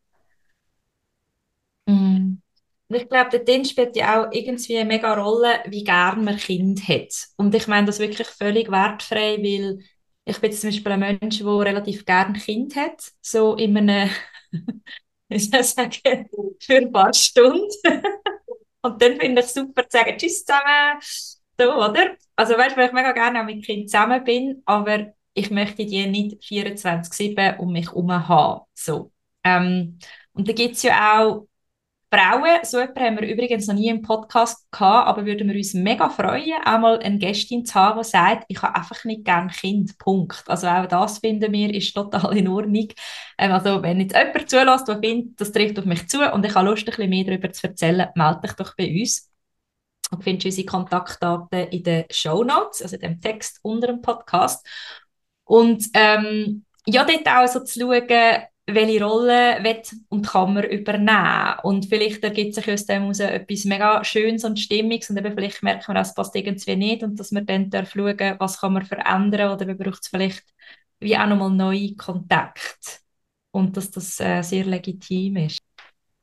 Und 2.89 2.95
ich 2.95 3.07
glaube, 3.07 3.39
dort 3.39 3.67
spielt 3.67 3.95
ja 3.95 4.23
auch 4.23 4.31
irgendwie 4.31 4.77
eine 4.77 4.87
mega 4.87 5.13
Rolle, 5.13 5.61
wie 5.67 5.83
gern 5.83 6.23
man 6.23 6.37
Kind 6.37 6.87
hat. 6.87 7.27
Und 7.37 7.53
ich 7.53 7.67
meine 7.67 7.85
das 7.85 7.99
wirklich 7.99 8.27
völlig 8.27 8.71
wertfrei, 8.71 9.37
weil 9.37 9.79
ich 10.25 10.39
bin 10.39 10.51
zum 10.51 10.69
Beispiel 10.69 10.91
ein 10.91 10.99
Mensch, 11.21 11.37
der 11.39 11.47
relativ 11.47 12.05
gern 12.05 12.33
Kind 12.33 12.75
hat, 12.75 13.11
so 13.21 13.55
in 13.55 13.77
einem, 13.77 14.09
ich 15.29 15.49
sagen, 15.51 16.29
für 16.59 16.77
ein 16.77 16.91
paar 16.91 17.13
Stunden. 17.13 17.69
Und 18.81 19.01
dann 19.01 19.19
finde 19.19 19.41
ich 19.41 19.47
super 19.47 19.87
zu 19.87 19.97
sagen, 19.97 20.17
tschüss 20.17 20.45
zusammen, 20.45 20.99
so, 21.59 21.73
oder? 21.75 22.15
Also 22.35 22.57
weißt 22.57 22.75
du, 22.75 22.79
weil 22.79 22.87
ich 22.87 22.93
mega 22.93 23.11
gerne 23.11 23.41
auch 23.41 23.45
mit 23.45 23.65
Kind 23.65 23.89
zusammen 23.89 24.23
bin, 24.23 24.63
aber 24.65 25.13
ich 25.33 25.51
möchte 25.51 25.85
die 25.85 26.07
nicht 26.07 26.41
24-7 26.41 27.57
um 27.57 27.73
mich 27.73 27.87
herum 27.87 28.11
haben. 28.27 28.61
So. 28.73 29.11
Ähm, 29.43 29.99
und 30.33 30.47
da 30.47 30.53
gibt 30.53 30.75
es 30.75 30.83
ja 30.83 31.21
auch 31.21 31.48
Frauen, 32.11 32.59
so 32.63 32.79
jemanden 32.79 32.99
haben 33.03 33.19
wir 33.19 33.29
übrigens 33.29 33.67
noch 33.67 33.75
nie 33.75 33.89
im 33.89 34.01
Podcast 34.01 34.65
gehabt, 34.71 35.07
aber 35.07 35.25
würden 35.27 35.47
wir 35.47 35.55
uns 35.55 35.75
mega 35.75 36.09
freuen, 36.09 36.59
einmal 36.65 36.97
eine 36.99 37.19
Gästin 37.19 37.65
zu 37.65 37.75
haben, 37.75 38.01
die 38.01 38.09
sagt, 38.09 38.45
ich 38.47 38.59
habe 38.63 38.75
einfach 38.75 39.05
nicht 39.05 39.25
gerne 39.25 39.51
Kind, 39.51 39.95
Punkt. 39.99 40.43
Also 40.47 40.67
auch 40.67 40.87
das 40.87 41.19
finden 41.19 41.51
wir 41.53 41.71
ist 41.71 41.93
total 41.93 42.35
in 42.35 42.47
Ordnung. 42.47 42.87
Ähm, 43.37 43.51
also 43.51 43.83
wenn 43.83 43.99
jetzt 43.99 44.15
jemand 44.15 44.49
zulässt, 44.49 44.87
der 44.87 44.99
findet, 44.99 45.39
das 45.39 45.51
trifft 45.51 45.77
auf 45.77 45.85
mich 45.85 46.09
zu 46.09 46.19
und 46.33 46.43
ich 46.43 46.55
habe 46.55 46.69
Lust, 46.69 46.81
ein 46.81 46.85
bisschen 46.85 47.09
mehr 47.11 47.25
darüber 47.25 47.51
zu 47.51 47.67
erzählen, 47.67 48.09
melde 48.15 48.41
dich 48.41 48.53
doch 48.53 48.75
bei 48.75 48.89
uns. 48.89 49.29
Du 50.11 50.19
findest 50.19 50.45
unsere 50.47 50.65
Kontaktdaten 50.65 51.67
in 51.67 51.83
den 51.83 52.05
Show 52.09 52.43
Notes, 52.43 52.81
also 52.81 52.95
in 52.95 53.01
dem 53.01 53.21
Text 53.21 53.59
unter 53.61 53.85
dem 53.85 54.01
Podcast. 54.01 54.65
Und 55.43 55.85
ähm, 55.93 56.65
ja, 56.87 57.05
dort 57.05 57.27
auch 57.27 57.47
so 57.47 57.63
zu 57.63 57.79
schauen, 57.81 58.07
welche 58.75 59.03
Rolle 59.03 59.63
will 59.63 59.81
und 60.09 60.27
kann 60.27 60.53
man 60.53 60.63
übernehmen. 60.63 61.55
Und 61.63 61.85
vielleicht 61.87 62.23
ergibt 62.23 62.55
sich 62.55 62.71
aus 62.71 62.85
dem 62.85 63.03
heraus 63.03 63.19
etwas 63.19 63.65
mega 63.65 64.03
Schönes 64.03 64.43
und 64.43 64.59
Stimmiges 64.59 65.09
und 65.09 65.17
eben 65.17 65.33
vielleicht 65.33 65.63
merkt 65.63 65.87
man, 65.87 65.97
es 65.97 66.13
passt 66.13 66.35
irgendwie 66.35 66.75
nicht 66.75 67.03
und 67.03 67.19
dass 67.19 67.31
man 67.31 67.45
dann 67.45 67.69
darf 67.69 67.91
schauen 67.93 68.35
was 68.39 68.59
kann 68.59 68.73
man 68.73 68.85
verändern 68.85 69.53
oder 69.53 69.73
braucht 69.73 70.03
es 70.03 70.09
vielleicht 70.09 70.43
wie 70.99 71.17
auch 71.17 71.27
nochmal 71.27 71.51
neue 71.51 71.95
Kontakte. 71.95 72.99
Und 73.51 73.75
dass 73.77 73.91
das 73.91 74.19
äh, 74.19 74.41
sehr 74.43 74.65
legitim 74.65 75.37
ist. 75.37 75.59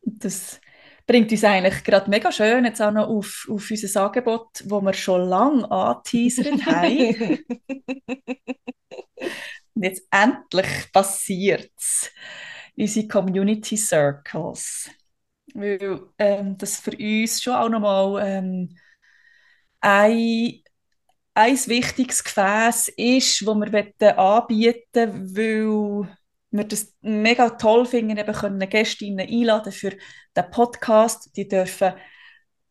Das 0.03 0.61
bringt 1.07 1.31
uns 1.31 1.45
eigentlich 1.45 1.83
gerade 1.85 2.11
mega 2.11 2.31
schön 2.31 2.65
jetzt 2.65 2.81
auch 2.83 2.93
noch 2.93 3.09
auf, 3.09 3.49
auf 3.51 3.71
unser 3.71 4.05
Angebot, 4.05 4.65
wo 4.67 4.81
wir 4.81 4.93
schon 4.93 5.29
lange 5.29 5.71
angeteasert 5.71 6.67
haben. 6.67 7.39
Und 9.77 9.83
jetzt 9.85 10.09
endlich 10.11 10.91
passiert 10.91 11.71
es. 11.77 12.11
Unsere 12.77 13.09
Community 13.09 13.77
Circles. 13.77 14.91
Weil 15.55 16.01
ähm, 16.19 16.57
das 16.59 16.81
für 16.81 16.97
uns 16.97 17.43
schon 17.43 17.55
auch 17.55 17.69
nochmal 17.69 18.27
ähm, 18.27 18.77
ein, 19.81 20.63
ein 21.35 21.67
wichtiges 21.67 22.25
Gefäß 22.25 22.89
ist, 22.97 23.43
das 23.43 23.47
wir 23.47 24.19
anbieten 24.19 25.37
weil 25.37 26.09
wir 26.51 26.65
das 26.65 26.95
mega 27.03 27.51
toll 27.51 27.85
finden, 27.85 28.17
eben 28.17 28.35
können 28.35 28.71
Gästinnen 28.71 29.29
einladen 29.29 29.73
für 29.73 29.91
den 29.91 30.51
Podcast. 30.51 31.37
Die 31.37 31.47
dürfen 31.47 31.93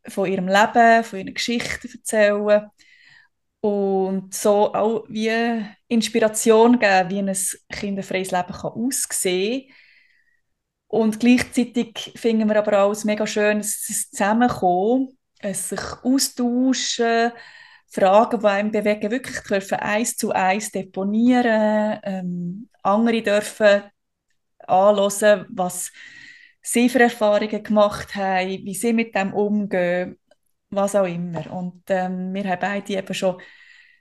von 0.07 0.31
ihrem 0.31 0.47
Leben, 0.47 1.03
von 1.03 1.19
ihren 1.19 1.33
Geschichten 1.35 1.87
erzählen 1.87 2.71
und 3.65 4.31
so 4.31 4.75
auch 4.75 5.05
wie 5.09 5.65
Inspiration 5.87 6.77
geben, 6.77 7.09
wie 7.09 7.17
ein 7.17 7.35
kinderfreies 7.71 8.29
Leben 8.29 8.53
kann 8.53 8.71
aussehen 8.73 9.67
kann. 9.67 9.75
Und 10.87 11.19
gleichzeitig 11.19 12.13
finden 12.15 12.47
wir 12.47 12.57
aber 12.57 12.83
auch 12.83 12.91
es 12.91 13.05
mega 13.05 13.25
schön, 13.25 13.57
es 13.61 13.81
Zusammenkommen, 14.11 15.17
es 15.39 15.69
sich 15.69 15.81
austauschen, 16.03 17.31
Fragen, 17.87 18.39
die 18.39 18.45
einem 18.45 18.71
bewegen, 18.71 19.09
wirklich 19.09 19.39
dürfen 19.39 19.79
eins 19.79 20.15
zu 20.15 20.31
eins 20.31 20.69
deponieren, 20.71 21.99
ähm, 22.03 22.69
andere 22.83 23.23
dürfen 23.23 23.81
anhören, 24.59 25.47
was 25.49 25.91
sie 26.61 26.87
für 26.87 26.99
Erfahrungen 26.99 27.63
gemacht 27.63 28.13
haben, 28.13 28.47
wie 28.47 28.75
sie 28.75 28.93
mit 28.93 29.15
dem 29.15 29.33
umgehen 29.33 30.19
was 30.69 30.95
auch 30.95 31.05
immer. 31.05 31.51
Und 31.51 31.83
ähm, 31.89 32.33
wir 32.33 32.43
haben 32.49 32.59
beide 32.59 32.93
eben 32.93 33.13
schon 33.13 33.41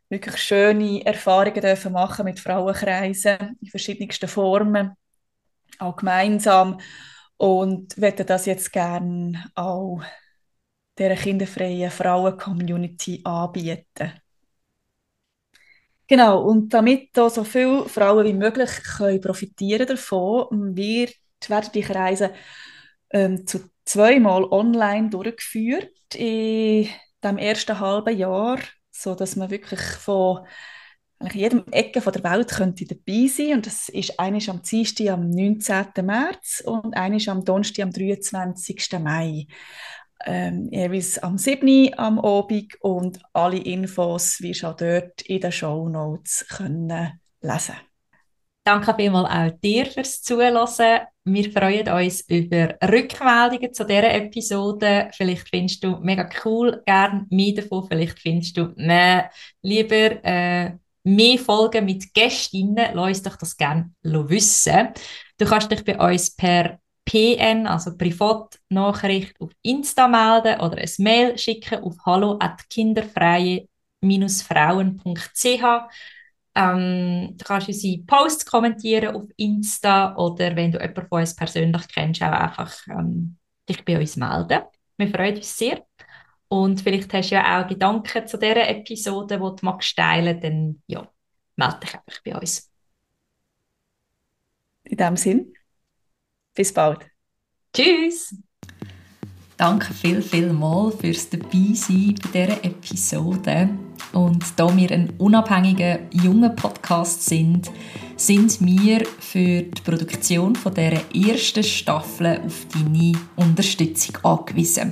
wirklich 0.09 0.37
schöne 0.39 1.05
Erfahrungen 1.05 1.61
dürfen 1.61 1.93
machen 1.93 2.25
mit 2.25 2.41
Frauenkreisen 2.41 3.59
in 3.61 3.69
verschiedensten 3.69 4.29
Formen, 4.29 4.93
auch 5.79 5.97
gemeinsam. 5.97 6.81
Und 7.37 7.99
möchte 7.99 8.25
das 8.25 8.47
jetzt 8.47 8.73
gerne 8.73 9.51
auch 9.55 10.01
der 10.99 11.17
kinderfreien 11.17 11.91
Frauen-Community 11.91 13.21
anbieten. 13.25 14.13
Genau, 16.07 16.43
und 16.43 16.73
damit 16.75 17.11
da 17.17 17.31
so 17.31 17.45
viele 17.45 17.89
Frauen 17.89 18.27
wie 18.27 18.35
möglich 18.35 18.71
können 18.97 19.21
profitieren 19.21 19.87
davon, 19.87 20.77
wird, 20.77 21.15
werden 21.49 21.71
die 21.75 21.81
Kreise 21.83 22.33
ähm, 23.11 23.47
zu 23.47 23.71
zweimal 23.85 24.45
online 24.45 25.11
durchgeführt 25.11 26.15
in 26.15 26.89
dem 27.23 27.39
ersten 27.39 27.81
halben 27.81 28.17
Jahr, 28.17 28.59
so 28.91 29.15
dass 29.15 29.37
man 29.37 29.51
wirklich 29.51 29.81
von 29.81 30.47
eigentlich 31.19 31.43
jedem 31.43 31.65
Ecke 31.71 32.01
von 32.01 32.13
der 32.13 32.25
Welt 32.25 32.51
könnte 32.51 32.87
dabei 32.87 33.27
sein 33.29 33.55
und 33.55 33.67
das 33.67 33.89
ist 33.89 34.19
eines 34.19 34.49
am 34.49 34.63
Dienstag 34.63 35.09
am 35.11 35.31
19. 35.31 35.87
März 36.05 36.63
und 36.67 36.97
eines 36.97 37.29
am 37.29 37.45
Donnerstag 37.45 37.85
am 37.85 37.93
23. 37.93 38.99
Mai. 39.01 39.47
Ähm, 40.27 40.69
jeweils 40.71 41.19
am 41.19 41.37
7. 41.39 41.95
am 41.99 42.19
Abend 42.19 42.75
und 42.81 43.21
alle 43.33 43.59
Infos 43.59 44.41
wirst 44.41 44.63
du 44.63 44.69
auch 44.69 44.77
dort 44.77 45.23
in 45.23 45.41
den 45.41 45.53
Show 45.53 45.89
Notes 45.89 46.47
können 46.49 47.21
lesen 47.41 47.75
Danke 48.67 48.95
vielmals 48.95 49.31
auch 49.31 49.51
dir 49.61 49.85
fürs 49.85 50.23
Zuhören. 50.23 51.07
Wir 51.25 51.53
freuen 51.53 51.87
uns 51.87 52.23
über 52.23 52.75
Rückmeldungen 52.83 53.75
zu 53.75 53.85
dieser 53.85 54.15
Episode. 54.15 55.11
Vielleicht 55.13 55.51
findest 55.51 55.85
du 55.85 55.99
mega 56.01 56.27
cool, 56.45 56.83
gern 56.87 57.27
mehr 57.29 57.53
davon. 57.53 57.87
Vielleicht 57.87 58.19
findest 58.19 58.57
du, 58.57 58.73
ne, 58.77 59.29
lieber 59.61 60.25
äh, 60.25 60.79
mehr 61.03 61.39
Folgen 61.39 61.85
mit 61.85 62.15
Gästinnen. 62.15 62.95
Lass 62.95 63.09
uns 63.09 63.23
doch 63.23 63.37
das 63.37 63.55
gerne 63.55 63.91
wissen. 64.03 64.95
Du 65.37 65.45
kannst 65.45 65.71
dich 65.71 65.85
bei 65.85 65.99
uns 65.99 66.35
per 66.35 66.79
PN, 67.05 67.67
also 67.67 67.95
Privatnachricht 67.99 69.39
auf 69.41 69.51
Insta 69.61 70.09
melden 70.09 70.59
oder 70.61 70.79
ein 70.79 70.91
Mail 70.99 71.37
schicken 71.37 71.85
auf 71.85 71.97
hallo 72.07 72.39
at 72.41 72.67
kinderfreie-frauen.ch 72.71 75.65
ähm, 76.55 77.37
du 77.37 77.45
kannst 77.45 77.69
unsere 77.69 78.03
Posts 78.05 78.47
kommentieren 78.47 79.17
auf 79.17 79.25
Insta 79.37 80.15
oder 80.17 80.55
wenn 80.55 80.73
du 80.73 80.79
jemanden 80.79 81.09
von 81.09 81.21
uns 81.21 81.35
persönlich 81.35 81.89
kennst, 81.89 82.23
auch 82.23 82.29
einfach 82.29 82.73
ähm, 82.89 83.37
dich 83.69 83.85
bei 83.85 83.99
uns 83.99 84.17
melden. 84.17 84.63
Wir 84.97 85.09
freuen 85.09 85.37
uns 85.37 85.57
sehr. 85.57 85.85
Und 86.49 86.81
vielleicht 86.81 87.13
hast 87.13 87.31
du 87.31 87.35
ja 87.35 87.61
auch 87.63 87.67
Gedanken 87.67 88.27
zu 88.27 88.39
dieser 88.39 88.69
Episode, 88.69 89.37
die 89.37 89.41
du 89.41 89.57
magst 89.63 89.97
teilen, 89.97 90.41
dann 90.41 90.83
ja, 90.87 91.09
melde 91.57 91.81
dich 91.81 91.95
einfach 91.95 92.23
bei 92.25 92.39
uns. 92.39 92.71
In 94.85 94.97
diesem 94.97 95.17
Sinn, 95.17 95.55
bis 96.55 96.73
bald. 96.73 97.11
Tschüss! 97.73 98.37
Danke 99.65 99.95
viel, 99.95 100.21
viel 100.21 100.53
mal 100.53 100.93
fürs 100.93 101.31
Dabeisein 101.31 102.17
bei 102.21 102.45
dieser 102.45 102.65
Episode. 102.65 103.71
Und 104.13 104.45
da 104.57 104.77
wir 104.77 104.91
ein 104.91 105.15
unabhängiger, 105.17 106.01
junger 106.13 106.51
Podcast 106.51 107.25
sind, 107.25 107.71
sind 108.15 108.61
wir 108.61 109.07
für 109.21 109.63
die 109.63 109.83
Produktion 109.83 110.55
von 110.55 110.75
dieser 110.75 111.01
ersten 111.15 111.65
Staffel 111.65 112.43
auf 112.45 112.67
deine 112.75 113.15
Unterstützung 113.37 114.19
angewiesen. 114.23 114.91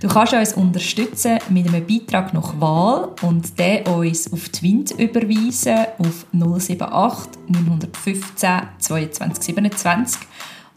Du 0.00 0.08
kannst 0.08 0.32
uns 0.32 0.54
unterstützen 0.54 1.38
mit 1.48 1.68
einem 1.68 1.86
Beitrag 1.86 2.34
nach 2.34 2.60
Wahl 2.60 3.14
und 3.22 3.56
den 3.56 3.86
uns 3.86 4.32
auf 4.32 4.48
Twint 4.48 4.90
überweisen 4.98 5.86
auf 5.98 6.26
078 6.32 7.40
915 7.46 8.62
22 8.80 9.44
27 9.44 10.20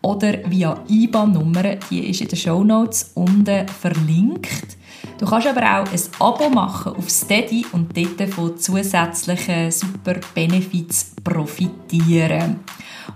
oder 0.02 0.50
via 0.50 0.84
IBAN-Nummer, 0.88 1.76
die 1.90 2.10
ist 2.10 2.22
in 2.22 2.28
den 2.28 2.38
Show 2.38 2.64
Notes 2.64 3.12
unten 3.16 3.68
verlinkt. 3.68 4.78
Du 5.18 5.26
kannst 5.26 5.48
aber 5.48 5.62
auch 5.62 5.92
ein 5.92 6.00
Abo 6.20 6.50
machen 6.50 6.94
auf 6.96 7.10
Steady 7.10 7.66
und 7.72 7.98
dort 7.98 8.30
von 8.30 8.58
zusätzlichen 8.58 9.72
super 9.72 10.16
Benefits 10.36 11.14
profitieren. 11.24 12.60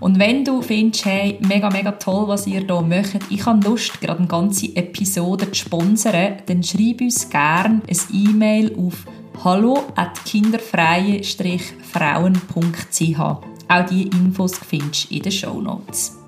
Und 0.00 0.18
wenn 0.18 0.44
du 0.44 0.62
findest, 0.62 1.04
hey, 1.04 1.38
mega, 1.46 1.70
mega 1.70 1.92
toll, 1.92 2.26
was 2.26 2.46
ihr 2.46 2.66
hier 2.66 2.82
macht, 2.82 3.20
ich 3.30 3.46
habe 3.46 3.68
Lust, 3.68 4.00
gerade 4.00 4.18
eine 4.18 4.26
ganze 4.26 4.74
Episode 4.74 5.52
zu 5.52 5.54
sponsern, 5.54 6.38
dann 6.46 6.62
schreib 6.62 7.00
uns 7.00 7.30
gerne 7.30 7.82
ein 7.86 7.98
E-Mail 8.12 8.76
auf 8.76 9.06
hallo 9.44 9.84
at 9.94 10.24
kinderfreie-frauen.ch. 10.24 13.20
Auch 13.68 13.86
diese 13.88 14.08
Infos 14.08 14.58
findest 14.58 15.10
du 15.10 15.14
in 15.14 15.22
den 15.22 15.32
Show 15.32 15.60
Notes. 15.60 16.21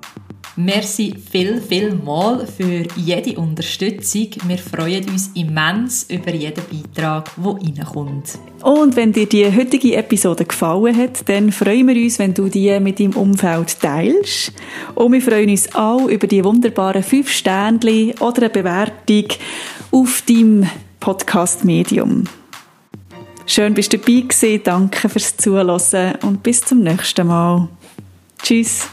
Merci 0.57 1.13
viel, 1.31 1.59
viel 1.59 1.95
mal 1.95 2.47
für 2.47 2.87
jede 2.95 3.37
Unterstützung. 3.37 4.27
Wir 4.47 4.57
freuen 4.57 5.03
uns 5.09 5.31
immens 5.33 6.05
über 6.09 6.33
jeden 6.33 6.63
Beitrag, 6.71 7.29
der 7.35 7.45
reinkommt. 7.45 8.39
Und 8.61 8.95
wenn 8.95 9.11
dir 9.11 9.25
die 9.25 9.45
heutige 9.53 9.97
Episode 9.97 10.45
gefallen 10.45 10.95
hat, 10.95 11.27
dann 11.27 11.51
freuen 11.51 11.89
wir 11.89 12.01
uns, 12.01 12.19
wenn 12.19 12.33
du 12.33 12.47
die 12.47 12.79
mit 12.79 13.01
deinem 13.01 13.17
Umfeld 13.17 13.81
teilst. 13.81 14.53
Und 14.95 15.11
wir 15.11 15.21
freuen 15.21 15.49
uns 15.49 15.75
auch 15.75 16.07
über 16.07 16.25
die 16.25 16.43
wunderbaren 16.43 17.03
5 17.03 17.29
Sternchen 17.29 18.13
oder 18.19 18.43
eine 18.43 18.49
Bewertung 18.49 19.25
auf 19.91 20.23
deinem 20.25 20.69
Podcast-Medium. 21.01 22.23
Schön, 23.45 23.73
bist 23.73 23.91
du 23.91 23.97
dabei 23.97 24.21
gewesen. 24.21 24.61
Danke 24.63 25.09
fürs 25.09 25.35
Zuhören 25.35 26.15
und 26.21 26.43
bis 26.43 26.61
zum 26.61 26.79
nächsten 26.81 27.27
Mal. 27.27 27.67
Tschüss. 28.41 28.87